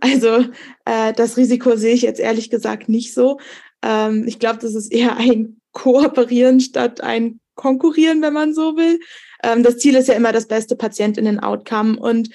Also 0.00 0.46
äh, 0.86 1.12
das 1.12 1.36
Risiko 1.36 1.76
sehe 1.76 1.92
ich 1.92 2.00
jetzt 2.00 2.18
ehrlich 2.18 2.48
gesagt 2.48 2.88
nicht 2.88 3.12
so. 3.12 3.38
Ähm, 3.82 4.24
ich 4.26 4.38
glaube, 4.38 4.58
das 4.58 4.74
ist 4.74 4.90
eher 4.90 5.18
ein 5.18 5.59
Kooperieren 5.72 6.60
statt 6.60 7.00
ein 7.00 7.40
Konkurrieren, 7.54 8.22
wenn 8.22 8.32
man 8.32 8.54
so 8.54 8.76
will. 8.76 9.00
Ähm, 9.42 9.62
das 9.62 9.78
Ziel 9.78 9.94
ist 9.94 10.08
ja 10.08 10.14
immer 10.14 10.32
das 10.32 10.46
beste 10.46 10.76
Patientinnen-Outcome. 10.76 11.98
Und 11.98 12.30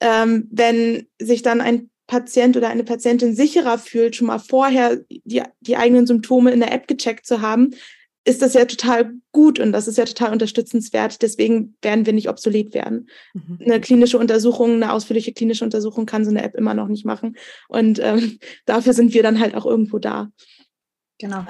ähm, 0.00 0.48
wenn 0.50 1.06
sich 1.20 1.42
dann 1.42 1.60
ein 1.60 1.90
Patient 2.06 2.56
oder 2.56 2.68
eine 2.68 2.84
Patientin 2.84 3.34
sicherer 3.34 3.78
fühlt, 3.78 4.16
schon 4.16 4.28
mal 4.28 4.38
vorher 4.38 4.98
die, 5.10 5.42
die 5.60 5.76
eigenen 5.76 6.06
Symptome 6.06 6.52
in 6.52 6.60
der 6.60 6.72
App 6.72 6.86
gecheckt 6.88 7.26
zu 7.26 7.40
haben, 7.40 7.70
ist 8.24 8.42
das 8.42 8.54
ja 8.54 8.64
total 8.66 9.14
gut 9.32 9.58
und 9.58 9.72
das 9.72 9.88
ist 9.88 9.96
ja 9.96 10.04
total 10.04 10.32
unterstützenswert. 10.32 11.22
Deswegen 11.22 11.76
werden 11.80 12.04
wir 12.04 12.12
nicht 12.12 12.28
obsolet 12.28 12.74
werden. 12.74 13.08
Mhm. 13.32 13.58
Eine 13.64 13.80
klinische 13.80 14.18
Untersuchung, 14.18 14.74
eine 14.74 14.92
ausführliche 14.92 15.32
klinische 15.32 15.64
Untersuchung 15.64 16.04
kann 16.04 16.24
so 16.24 16.30
eine 16.30 16.42
App 16.42 16.54
immer 16.54 16.74
noch 16.74 16.88
nicht 16.88 17.06
machen. 17.06 17.36
Und 17.68 18.00
ähm, 18.02 18.38
dafür 18.66 18.92
sind 18.92 19.14
wir 19.14 19.22
dann 19.22 19.40
halt 19.40 19.54
auch 19.54 19.64
irgendwo 19.64 19.98
da. 19.98 20.30
Genau. 21.18 21.44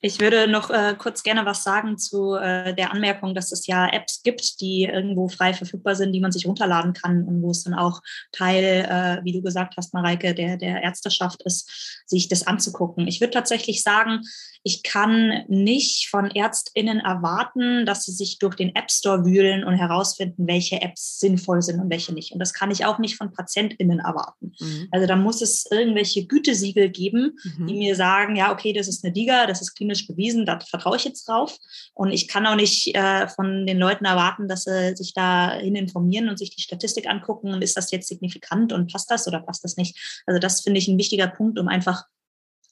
Ich 0.00 0.20
würde 0.20 0.46
noch 0.46 0.70
äh, 0.70 0.94
kurz 0.96 1.24
gerne 1.24 1.44
was 1.44 1.64
sagen 1.64 1.98
zu 1.98 2.34
äh, 2.36 2.72
der 2.72 2.92
Anmerkung, 2.92 3.34
dass 3.34 3.50
es 3.50 3.66
ja 3.66 3.88
Apps 3.88 4.22
gibt, 4.22 4.60
die 4.60 4.84
irgendwo 4.84 5.28
frei 5.28 5.52
verfügbar 5.52 5.96
sind, 5.96 6.12
die 6.12 6.20
man 6.20 6.30
sich 6.30 6.46
runterladen 6.46 6.92
kann 6.92 7.24
und 7.24 7.42
wo 7.42 7.50
es 7.50 7.64
dann 7.64 7.74
auch 7.74 8.00
Teil, 8.30 8.86
äh, 8.88 9.24
wie 9.24 9.32
du 9.32 9.42
gesagt 9.42 9.74
hast, 9.76 9.94
Mareike, 9.94 10.34
der, 10.34 10.56
der 10.56 10.82
Ärzteschaft 10.84 11.42
ist, 11.42 12.04
sich 12.06 12.28
das 12.28 12.46
anzugucken. 12.46 13.08
Ich 13.08 13.20
würde 13.20 13.32
tatsächlich 13.32 13.82
sagen, 13.82 14.20
ich 14.62 14.82
kann 14.82 15.44
nicht 15.48 16.08
von 16.08 16.30
ÄrztInnen 16.30 17.00
erwarten, 17.00 17.86
dass 17.86 18.04
sie 18.04 18.12
sich 18.12 18.38
durch 18.38 18.54
den 18.56 18.74
App 18.74 18.90
Store 18.90 19.24
wühlen 19.24 19.64
und 19.64 19.74
herausfinden, 19.74 20.46
welche 20.46 20.82
Apps 20.82 21.18
sinnvoll 21.18 21.62
sind 21.62 21.80
und 21.80 21.90
welche 21.90 22.12
nicht. 22.12 22.32
Und 22.32 22.38
das 22.38 22.52
kann 22.52 22.70
ich 22.70 22.84
auch 22.84 22.98
nicht 22.98 23.16
von 23.16 23.32
PatientInnen 23.32 24.00
erwarten. 24.00 24.52
Mhm. 24.58 24.88
Also 24.90 25.06
da 25.06 25.16
muss 25.16 25.42
es 25.42 25.66
irgendwelche 25.70 26.26
Gütesiegel 26.26 26.90
geben, 26.90 27.38
mhm. 27.42 27.66
die 27.66 27.74
mir 27.74 27.96
sagen, 27.96 28.36
ja, 28.36 28.52
okay, 28.52 28.72
das 28.72 28.88
ist 28.88 29.04
eine 29.04 29.12
DIGA, 29.12 29.46
das 29.46 29.62
ist 29.62 29.74
klinisch 29.74 30.06
bewiesen, 30.06 30.46
da 30.46 30.58
vertraue 30.60 30.96
ich 30.96 31.04
jetzt 31.04 31.28
drauf. 31.28 31.56
Und 31.94 32.12
ich 32.12 32.28
kann 32.28 32.46
auch 32.46 32.56
nicht 32.56 32.94
äh, 32.94 33.28
von 33.28 33.66
den 33.66 33.78
Leuten 33.78 34.04
erwarten, 34.04 34.48
dass 34.48 34.64
sie 34.64 34.96
sich 34.96 35.14
dahin 35.14 35.76
informieren 35.76 36.28
und 36.28 36.38
sich 36.38 36.54
die 36.54 36.62
Statistik 36.62 37.08
angucken 37.08 37.52
und 37.52 37.62
ist 37.62 37.76
das 37.76 37.90
jetzt 37.90 38.08
signifikant 38.08 38.72
und 38.72 38.92
passt 38.92 39.10
das 39.10 39.26
oder 39.26 39.40
passt 39.40 39.64
das 39.64 39.76
nicht. 39.76 40.22
Also 40.26 40.38
das 40.38 40.60
finde 40.60 40.78
ich 40.78 40.88
ein 40.88 40.98
wichtiger 40.98 41.28
Punkt, 41.28 41.58
um 41.58 41.68
einfach 41.68 42.04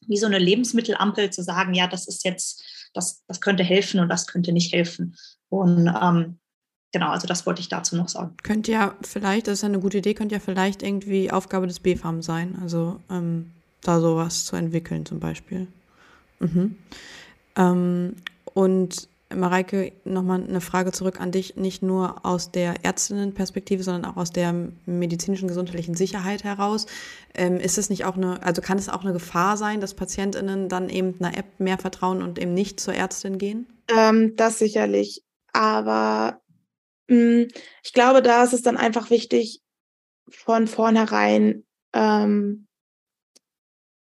wie 0.09 0.16
so 0.16 0.27
eine 0.27 0.38
Lebensmittelampel 0.38 1.31
zu 1.31 1.42
sagen, 1.42 1.75
ja, 1.75 1.87
das 1.87 2.09
ist 2.09 2.25
jetzt, 2.25 2.62
das, 2.95 3.25
das 3.27 3.40
könnte 3.40 3.64
helfen 3.64 4.01
und 4.01 4.09
das 4.09 4.27
könnte 4.27 4.53
nicht 4.53 4.73
helfen. 4.73 5.16
Und 5.49 5.88
ähm, 5.88 6.38
genau, 6.92 7.11
also 7.11 7.27
das 7.27 7.47
wollte 7.47 7.61
ich 7.61 7.69
dazu 7.69 7.97
noch 7.97 8.09
sagen. 8.09 8.37
Könnte 8.42 8.73
ja 8.73 8.95
vielleicht, 9.03 9.47
das 9.47 9.59
ist 9.59 9.64
eine 9.64 9.81
gute 9.81 9.99
Idee, 9.99 10.14
könnte 10.14 10.35
ja 10.35 10.40
vielleicht 10.40 10.83
irgendwie 10.83 11.31
Aufgabe 11.31 11.66
des 11.66 11.81
BFAM 11.81 12.23
sein, 12.23 12.59
also 12.61 13.01
ähm, 13.11 13.53
da 13.83 14.01
sowas 14.01 14.45
zu 14.45 14.57
entwickeln 14.57 15.07
zum 15.07 15.21
Beispiel. 15.21 15.69
Mhm. 16.40 16.77
Ähm, 17.57 18.16
und 18.55 19.09
Mareike, 19.35 19.93
nochmal 20.05 20.45
eine 20.45 20.61
Frage 20.61 20.93
zurück 20.93 21.21
an 21.21 21.33
dich, 21.33 21.57
nicht 21.57 21.83
nur 21.83 22.25
aus 22.25 22.53
der 22.53 22.85
Ärztinnenperspektive, 22.85 23.83
sondern 23.83 24.11
auch 24.11 24.17
aus 24.17 24.31
der 24.31 24.55
medizinischen 24.87 25.49
gesundheitlichen 25.49 25.95
Sicherheit 25.95 26.45
heraus. 26.45 26.87
Ähm, 27.35 27.59
ist 27.59 27.77
es 27.77 27.91
nicht 27.91 28.05
auch 28.05 28.17
eine, 28.17 28.43
also 28.43 28.62
kann 28.62 28.79
es 28.79 28.89
auch 28.89 29.03
eine 29.03 29.12
Gefahr 29.12 29.57
sein, 29.57 29.81
dass 29.81 29.95
PatientInnen 29.95 30.69
dann 30.69 30.89
eben 30.89 31.17
einer 31.19 31.37
App 31.37 31.59
mehr 31.59 31.79
vertrauen 31.79 32.23
und 32.23 32.39
eben 32.39 32.55
nicht 32.55 32.79
zur 32.79 32.95
Ärztin 32.95 33.39
gehen? 33.39 33.67
Ähm, 33.89 34.37
das 34.37 34.59
sicherlich. 34.59 35.25
Aber 35.53 36.41
mh, 37.09 37.17
hm, 37.17 37.49
ich 37.83 37.93
glaube, 37.93 38.23
da 38.23 38.45
ist 38.45 38.53
es 38.53 38.62
dann 38.62 38.77
einfach 38.77 39.11
wichtig, 39.11 39.61
von 40.31 40.67
vornherein, 40.67 41.65
ähm, 41.93 42.67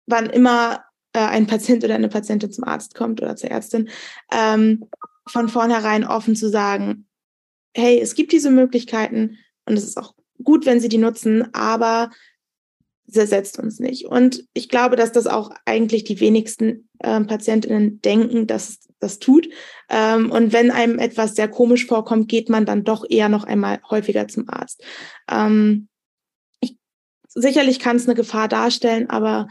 wann 0.06 0.30
immer 0.30 0.87
äh, 1.18 1.22
ein 1.22 1.48
Patient 1.48 1.84
oder 1.84 1.96
eine 1.96 2.10
Patientin 2.10 2.52
zum 2.52 2.66
Arzt 2.66 2.94
kommt 2.94 3.22
oder 3.22 3.36
zur 3.36 3.50
Ärztin, 3.50 3.90
ähm, 4.32 4.86
von 5.28 5.50
vornherein 5.50 6.06
offen 6.06 6.36
zu 6.36 6.48
sagen, 6.48 7.08
hey, 7.76 8.00
es 8.00 8.14
gibt 8.14 8.32
diese 8.32 8.52
Möglichkeiten 8.52 9.38
und 9.66 9.76
es 9.76 9.84
ist 9.84 9.98
auch 9.98 10.14
gut, 10.44 10.68
wenn 10.68 10.80
Sie 10.80 10.90
die 10.90 11.00
nutzen, 11.00 11.52
aber 11.54 12.12
sie 13.08 13.22
ersetzt 13.22 13.58
uns 13.58 13.80
nicht. 13.80 14.06
Und 14.06 14.44
ich 14.54 14.70
glaube, 14.70 14.96
dass 14.96 15.12
das 15.12 15.28
auch 15.28 15.52
eigentlich 15.66 16.04
die 16.04 16.20
wenigsten 16.20 16.90
ähm, 17.02 17.26
Patientinnen 17.26 18.02
denken, 18.02 18.48
dass 18.48 18.80
das 19.00 19.20
tut. 19.20 19.48
Ähm, 19.90 20.30
und 20.30 20.52
wenn 20.54 20.72
einem 20.72 21.00
etwas 21.00 21.36
sehr 21.36 21.48
komisch 21.48 21.86
vorkommt, 21.86 22.28
geht 22.28 22.50
man 22.50 22.66
dann 22.66 22.84
doch 22.84 23.06
eher 23.10 23.30
noch 23.30 23.46
einmal 23.46 23.80
häufiger 23.90 24.28
zum 24.28 24.50
Arzt. 24.50 24.84
Ähm, 25.32 25.88
ich, 26.60 26.78
sicherlich 27.30 27.80
kann 27.80 27.96
es 27.96 28.06
eine 28.06 28.16
Gefahr 28.16 28.50
darstellen, 28.50 29.10
aber 29.10 29.48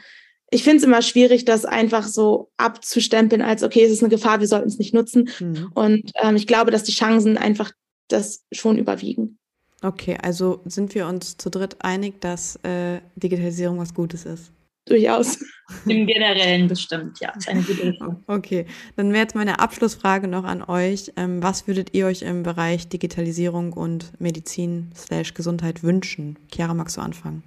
ich 0.51 0.63
finde 0.63 0.79
es 0.79 0.85
immer 0.85 1.03
schwierig, 1.03 1.45
das 1.45 1.65
einfach 1.65 2.07
so 2.07 2.51
abzustempeln 2.57 3.43
als, 3.43 3.63
okay, 3.63 3.85
es 3.85 3.91
ist 3.91 4.03
eine 4.03 4.11
Gefahr, 4.11 4.41
wir 4.41 4.49
sollten 4.49 4.69
es 4.69 4.79
nicht 4.79 4.95
nutzen. 4.95 5.29
Mhm. 5.41 5.71
Und 5.75 6.13
ähm, 6.23 6.37
ich 6.37 6.47
glaube, 6.47 6.71
dass 6.71 6.85
die 6.85 6.93
Chancen 6.93 7.37
einfach 7.37 7.73
das 8.09 8.45
schon 8.53 8.79
überwiegen. 8.79 9.39
Okay, 9.83 10.17
also 10.23 10.61
sind 10.65 10.95
wir 10.95 11.07
uns 11.07 11.37
zu 11.37 11.51
dritt 11.51 11.77
einig, 11.81 12.21
dass 12.21 12.57
äh, 12.65 13.01
Digitalisierung 13.17 13.79
was 13.79 13.93
Gutes 13.93 14.25
ist? 14.25 14.53
Durchaus. 14.87 15.39
Im 15.87 16.07
Generellen 16.07 16.69
bestimmt, 16.69 17.19
ja. 17.21 17.33
Ist 17.37 17.49
eine 17.49 17.63
gute. 17.63 17.93
Okay, 18.29 18.67
dann 18.95 19.11
wäre 19.11 19.23
jetzt 19.23 19.35
meine 19.35 19.59
Abschlussfrage 19.59 20.29
noch 20.29 20.45
an 20.45 20.63
euch. 20.63 21.13
Ähm, 21.17 21.43
was 21.43 21.67
würdet 21.67 21.93
ihr 21.93 22.07
euch 22.07 22.23
im 22.23 22.45
Bereich 22.45 22.89
Digitalisierung 22.89 23.73
und 23.73 24.13
Medizin 24.21 24.93
slash 24.95 25.35
Gesundheit 25.35 25.83
wünschen? 25.83 26.39
Chiara, 26.53 26.73
magst 26.73 26.97
du 26.97 27.01
anfangen? 27.01 27.43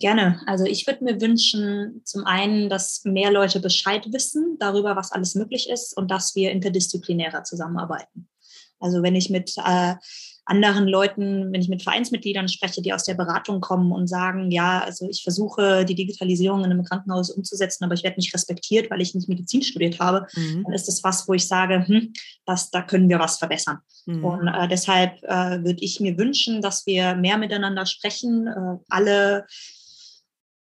Gerne. 0.00 0.40
Also 0.46 0.64
ich 0.64 0.86
würde 0.86 1.02
mir 1.02 1.20
wünschen, 1.20 2.02
zum 2.04 2.24
einen, 2.24 2.68
dass 2.68 3.04
mehr 3.04 3.32
Leute 3.32 3.58
Bescheid 3.58 4.06
wissen 4.12 4.56
darüber, 4.60 4.94
was 4.94 5.10
alles 5.10 5.34
möglich 5.34 5.68
ist 5.68 5.96
und 5.96 6.10
dass 6.10 6.36
wir 6.36 6.52
interdisziplinärer 6.52 7.42
zusammenarbeiten. 7.42 8.28
Also 8.78 9.02
wenn 9.02 9.16
ich 9.16 9.28
mit 9.28 9.54
äh, 9.58 9.94
anderen 10.48 10.88
Leuten, 10.88 11.52
wenn 11.52 11.60
ich 11.60 11.68
mit 11.68 11.82
Vereinsmitgliedern 11.82 12.48
spreche, 12.48 12.80
die 12.80 12.92
aus 12.92 13.04
der 13.04 13.14
Beratung 13.14 13.60
kommen 13.60 13.92
und 13.92 14.06
sagen, 14.06 14.50
ja, 14.50 14.80
also 14.80 15.06
ich 15.08 15.22
versuche 15.22 15.84
die 15.84 15.94
Digitalisierung 15.94 16.60
in 16.60 16.70
einem 16.70 16.84
Krankenhaus 16.84 17.30
umzusetzen, 17.30 17.84
aber 17.84 17.94
ich 17.94 18.02
werde 18.02 18.16
nicht 18.16 18.32
respektiert, 18.32 18.90
weil 18.90 19.02
ich 19.02 19.14
nicht 19.14 19.28
Medizin 19.28 19.62
studiert 19.62 20.00
habe, 20.00 20.26
mhm. 20.34 20.62
dann 20.64 20.72
ist 20.72 20.88
das 20.88 21.04
was, 21.04 21.28
wo 21.28 21.34
ich 21.34 21.46
sage, 21.46 21.86
hm, 21.86 22.12
das, 22.46 22.70
da 22.70 22.82
können 22.82 23.08
wir 23.08 23.18
was 23.18 23.38
verbessern. 23.38 23.78
Mhm. 24.06 24.24
Und 24.24 24.48
äh, 24.48 24.68
deshalb 24.68 25.22
äh, 25.24 25.62
würde 25.64 25.82
ich 25.82 26.00
mir 26.00 26.16
wünschen, 26.16 26.62
dass 26.62 26.86
wir 26.86 27.14
mehr 27.14 27.36
miteinander 27.36 27.84
sprechen, 27.84 28.46
äh, 28.46 28.78
alle 28.88 29.44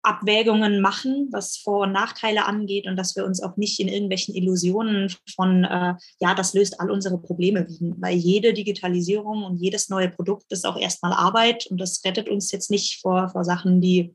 Abwägungen 0.02 0.80
machen, 0.80 1.28
was 1.30 1.58
Vor- 1.58 1.82
und 1.82 1.92
Nachteile 1.92 2.46
angeht 2.46 2.86
und 2.86 2.96
dass 2.96 3.16
wir 3.16 3.24
uns 3.24 3.42
auch 3.42 3.56
nicht 3.56 3.80
in 3.80 3.88
irgendwelchen 3.88 4.34
Illusionen 4.34 5.14
von, 5.34 5.64
äh, 5.64 5.94
ja, 6.20 6.34
das 6.34 6.54
löst 6.54 6.80
all 6.80 6.90
unsere 6.90 7.18
Probleme 7.18 7.68
wiegen, 7.68 7.96
weil 7.98 8.16
jede 8.16 8.54
Digitalisierung 8.54 9.44
und 9.44 9.58
jedes 9.58 9.88
neue 9.88 10.08
Produkt 10.08 10.50
ist 10.52 10.66
auch 10.66 10.78
erstmal 10.78 11.12
Arbeit 11.12 11.66
und 11.66 11.78
das 11.78 12.02
rettet 12.04 12.28
uns 12.28 12.50
jetzt 12.50 12.70
nicht 12.70 13.00
vor, 13.02 13.28
vor 13.28 13.44
Sachen, 13.44 13.80
die, 13.80 14.14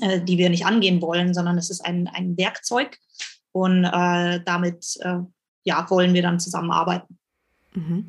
äh, 0.00 0.20
die 0.20 0.38
wir 0.38 0.50
nicht 0.50 0.66
angehen 0.66 1.00
wollen, 1.00 1.34
sondern 1.34 1.56
es 1.56 1.70
ist 1.70 1.84
ein, 1.84 2.08
ein 2.08 2.36
Werkzeug 2.36 2.98
und 3.52 3.84
äh, 3.84 4.40
damit 4.44 4.96
äh, 5.00 5.18
ja, 5.64 5.86
wollen 5.88 6.14
wir 6.14 6.22
dann 6.22 6.40
zusammenarbeiten. 6.40 7.18
Mhm. 7.74 8.06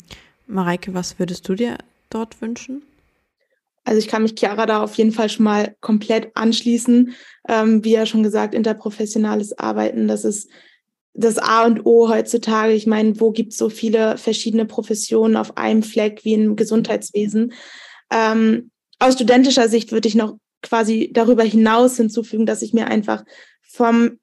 Mareike, 0.47 0.93
was 0.93 1.19
würdest 1.19 1.47
du 1.47 1.55
dir 1.55 1.77
dort 2.09 2.41
wünschen? 2.41 2.81
Also 3.83 3.99
ich 3.99 4.07
kann 4.07 4.23
mich 4.23 4.35
Chiara 4.37 4.65
da 4.65 4.83
auf 4.83 4.95
jeden 4.95 5.11
Fall 5.11 5.29
schon 5.29 5.45
mal 5.45 5.75
komplett 5.81 6.31
anschließen. 6.35 7.13
Ähm, 7.47 7.83
wie 7.83 7.91
ja 7.91 8.05
schon 8.05 8.23
gesagt, 8.23 8.55
interprofessionales 8.55 9.57
Arbeiten, 9.57 10.07
das 10.07 10.23
ist 10.23 10.49
das 11.13 11.37
A 11.37 11.65
und 11.65 11.85
O 11.85 12.09
heutzutage. 12.09 12.73
Ich 12.73 12.87
meine, 12.87 13.19
wo 13.19 13.31
gibt 13.31 13.51
es 13.51 13.57
so 13.57 13.69
viele 13.69 14.17
verschiedene 14.17 14.65
Professionen 14.65 15.35
auf 15.35 15.57
einem 15.57 15.83
Fleck 15.83 16.23
wie 16.23 16.33
im 16.33 16.55
Gesundheitswesen? 16.55 17.53
Ähm, 18.09 18.71
aus 18.99 19.15
studentischer 19.15 19.69
Sicht 19.69 19.91
würde 19.91 20.07
ich 20.07 20.15
noch 20.15 20.37
quasi 20.61 21.11
darüber 21.13 21.43
hinaus 21.43 21.97
hinzufügen, 21.97 22.45
dass 22.45 22.61
ich 22.61 22.73
mir 22.73 22.87
einfach 22.87 23.23
vom 23.61 24.19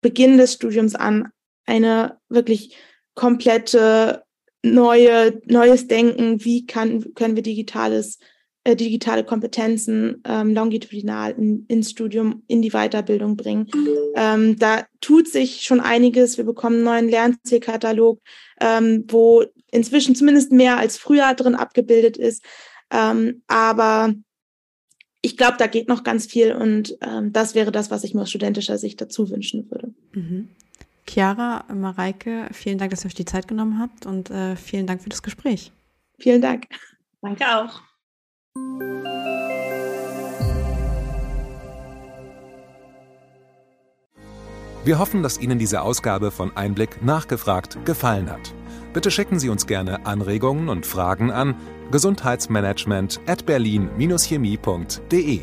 Beginn 0.00 0.38
des 0.38 0.54
Studiums 0.54 0.94
an 0.94 1.28
eine 1.66 2.18
wirklich 2.28 2.76
komplette 3.14 4.22
neue, 4.62 5.40
neues 5.46 5.86
Denken, 5.88 6.44
wie 6.44 6.66
kann, 6.66 7.14
können 7.14 7.36
wir 7.36 7.42
digitales 7.42 8.18
äh, 8.64 8.76
digitale 8.76 9.24
Kompetenzen 9.24 10.22
ähm, 10.24 10.54
longitudinal 10.54 11.32
in, 11.32 11.66
ins 11.68 11.90
Studium, 11.90 12.42
in 12.46 12.62
die 12.62 12.70
Weiterbildung 12.70 13.36
bringen. 13.36 13.68
Ähm, 14.16 14.58
da 14.58 14.86
tut 15.00 15.28
sich 15.28 15.62
schon 15.62 15.80
einiges. 15.80 16.38
Wir 16.38 16.44
bekommen 16.44 16.76
einen 16.76 16.84
neuen 16.84 17.08
Lernzielkatalog, 17.08 18.20
ähm, 18.60 19.04
wo 19.08 19.44
inzwischen 19.70 20.14
zumindest 20.14 20.50
mehr 20.50 20.78
als 20.78 20.96
früher 20.96 21.34
drin 21.34 21.54
abgebildet 21.54 22.16
ist. 22.16 22.42
Ähm, 22.90 23.42
aber 23.48 24.14
ich 25.20 25.36
glaube, 25.36 25.56
da 25.58 25.66
geht 25.66 25.88
noch 25.88 26.04
ganz 26.04 26.26
viel 26.26 26.52
und 26.52 26.96
ähm, 27.00 27.32
das 27.32 27.54
wäre 27.54 27.72
das, 27.72 27.90
was 27.90 28.04
ich 28.04 28.14
mir 28.14 28.22
aus 28.22 28.30
studentischer 28.30 28.78
Sicht 28.78 29.00
dazu 29.00 29.30
wünschen 29.30 29.70
würde. 29.70 29.92
Mhm. 30.12 30.48
Chiara, 31.06 31.64
Mareike, 31.72 32.48
vielen 32.52 32.78
Dank, 32.78 32.90
dass 32.90 33.04
ihr 33.04 33.08
euch 33.08 33.14
die 33.14 33.24
Zeit 33.24 33.46
genommen 33.46 33.78
habt 33.78 34.06
und 34.06 34.30
äh, 34.30 34.56
vielen 34.56 34.86
Dank 34.86 35.02
für 35.02 35.10
das 35.10 35.22
Gespräch. 35.22 35.72
Vielen 36.18 36.40
Dank. 36.40 36.66
Danke 37.20 37.44
auch. 37.56 37.82
Wir 44.84 44.98
hoffen, 44.98 45.22
dass 45.22 45.40
Ihnen 45.40 45.58
diese 45.58 45.80
Ausgabe 45.80 46.30
von 46.30 46.54
Einblick 46.56 47.02
nachgefragt 47.02 47.78
gefallen 47.86 48.30
hat. 48.30 48.52
Bitte 48.92 49.10
schicken 49.10 49.38
Sie 49.38 49.48
uns 49.48 49.66
gerne 49.66 50.04
Anregungen 50.04 50.68
und 50.68 50.84
Fragen 50.84 51.30
an 51.30 51.54
gesundheitsmanagement 51.90 53.18
at 53.26 53.46
berlin-chemie.de. 53.46 55.40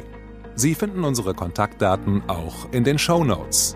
Sie 0.54 0.76
finden 0.76 1.04
unsere 1.04 1.34
Kontaktdaten 1.34 2.21
auch 2.28 2.71
in 2.71 2.84
den 2.84 3.00
Show 3.00 3.24
Notes. 3.24 3.76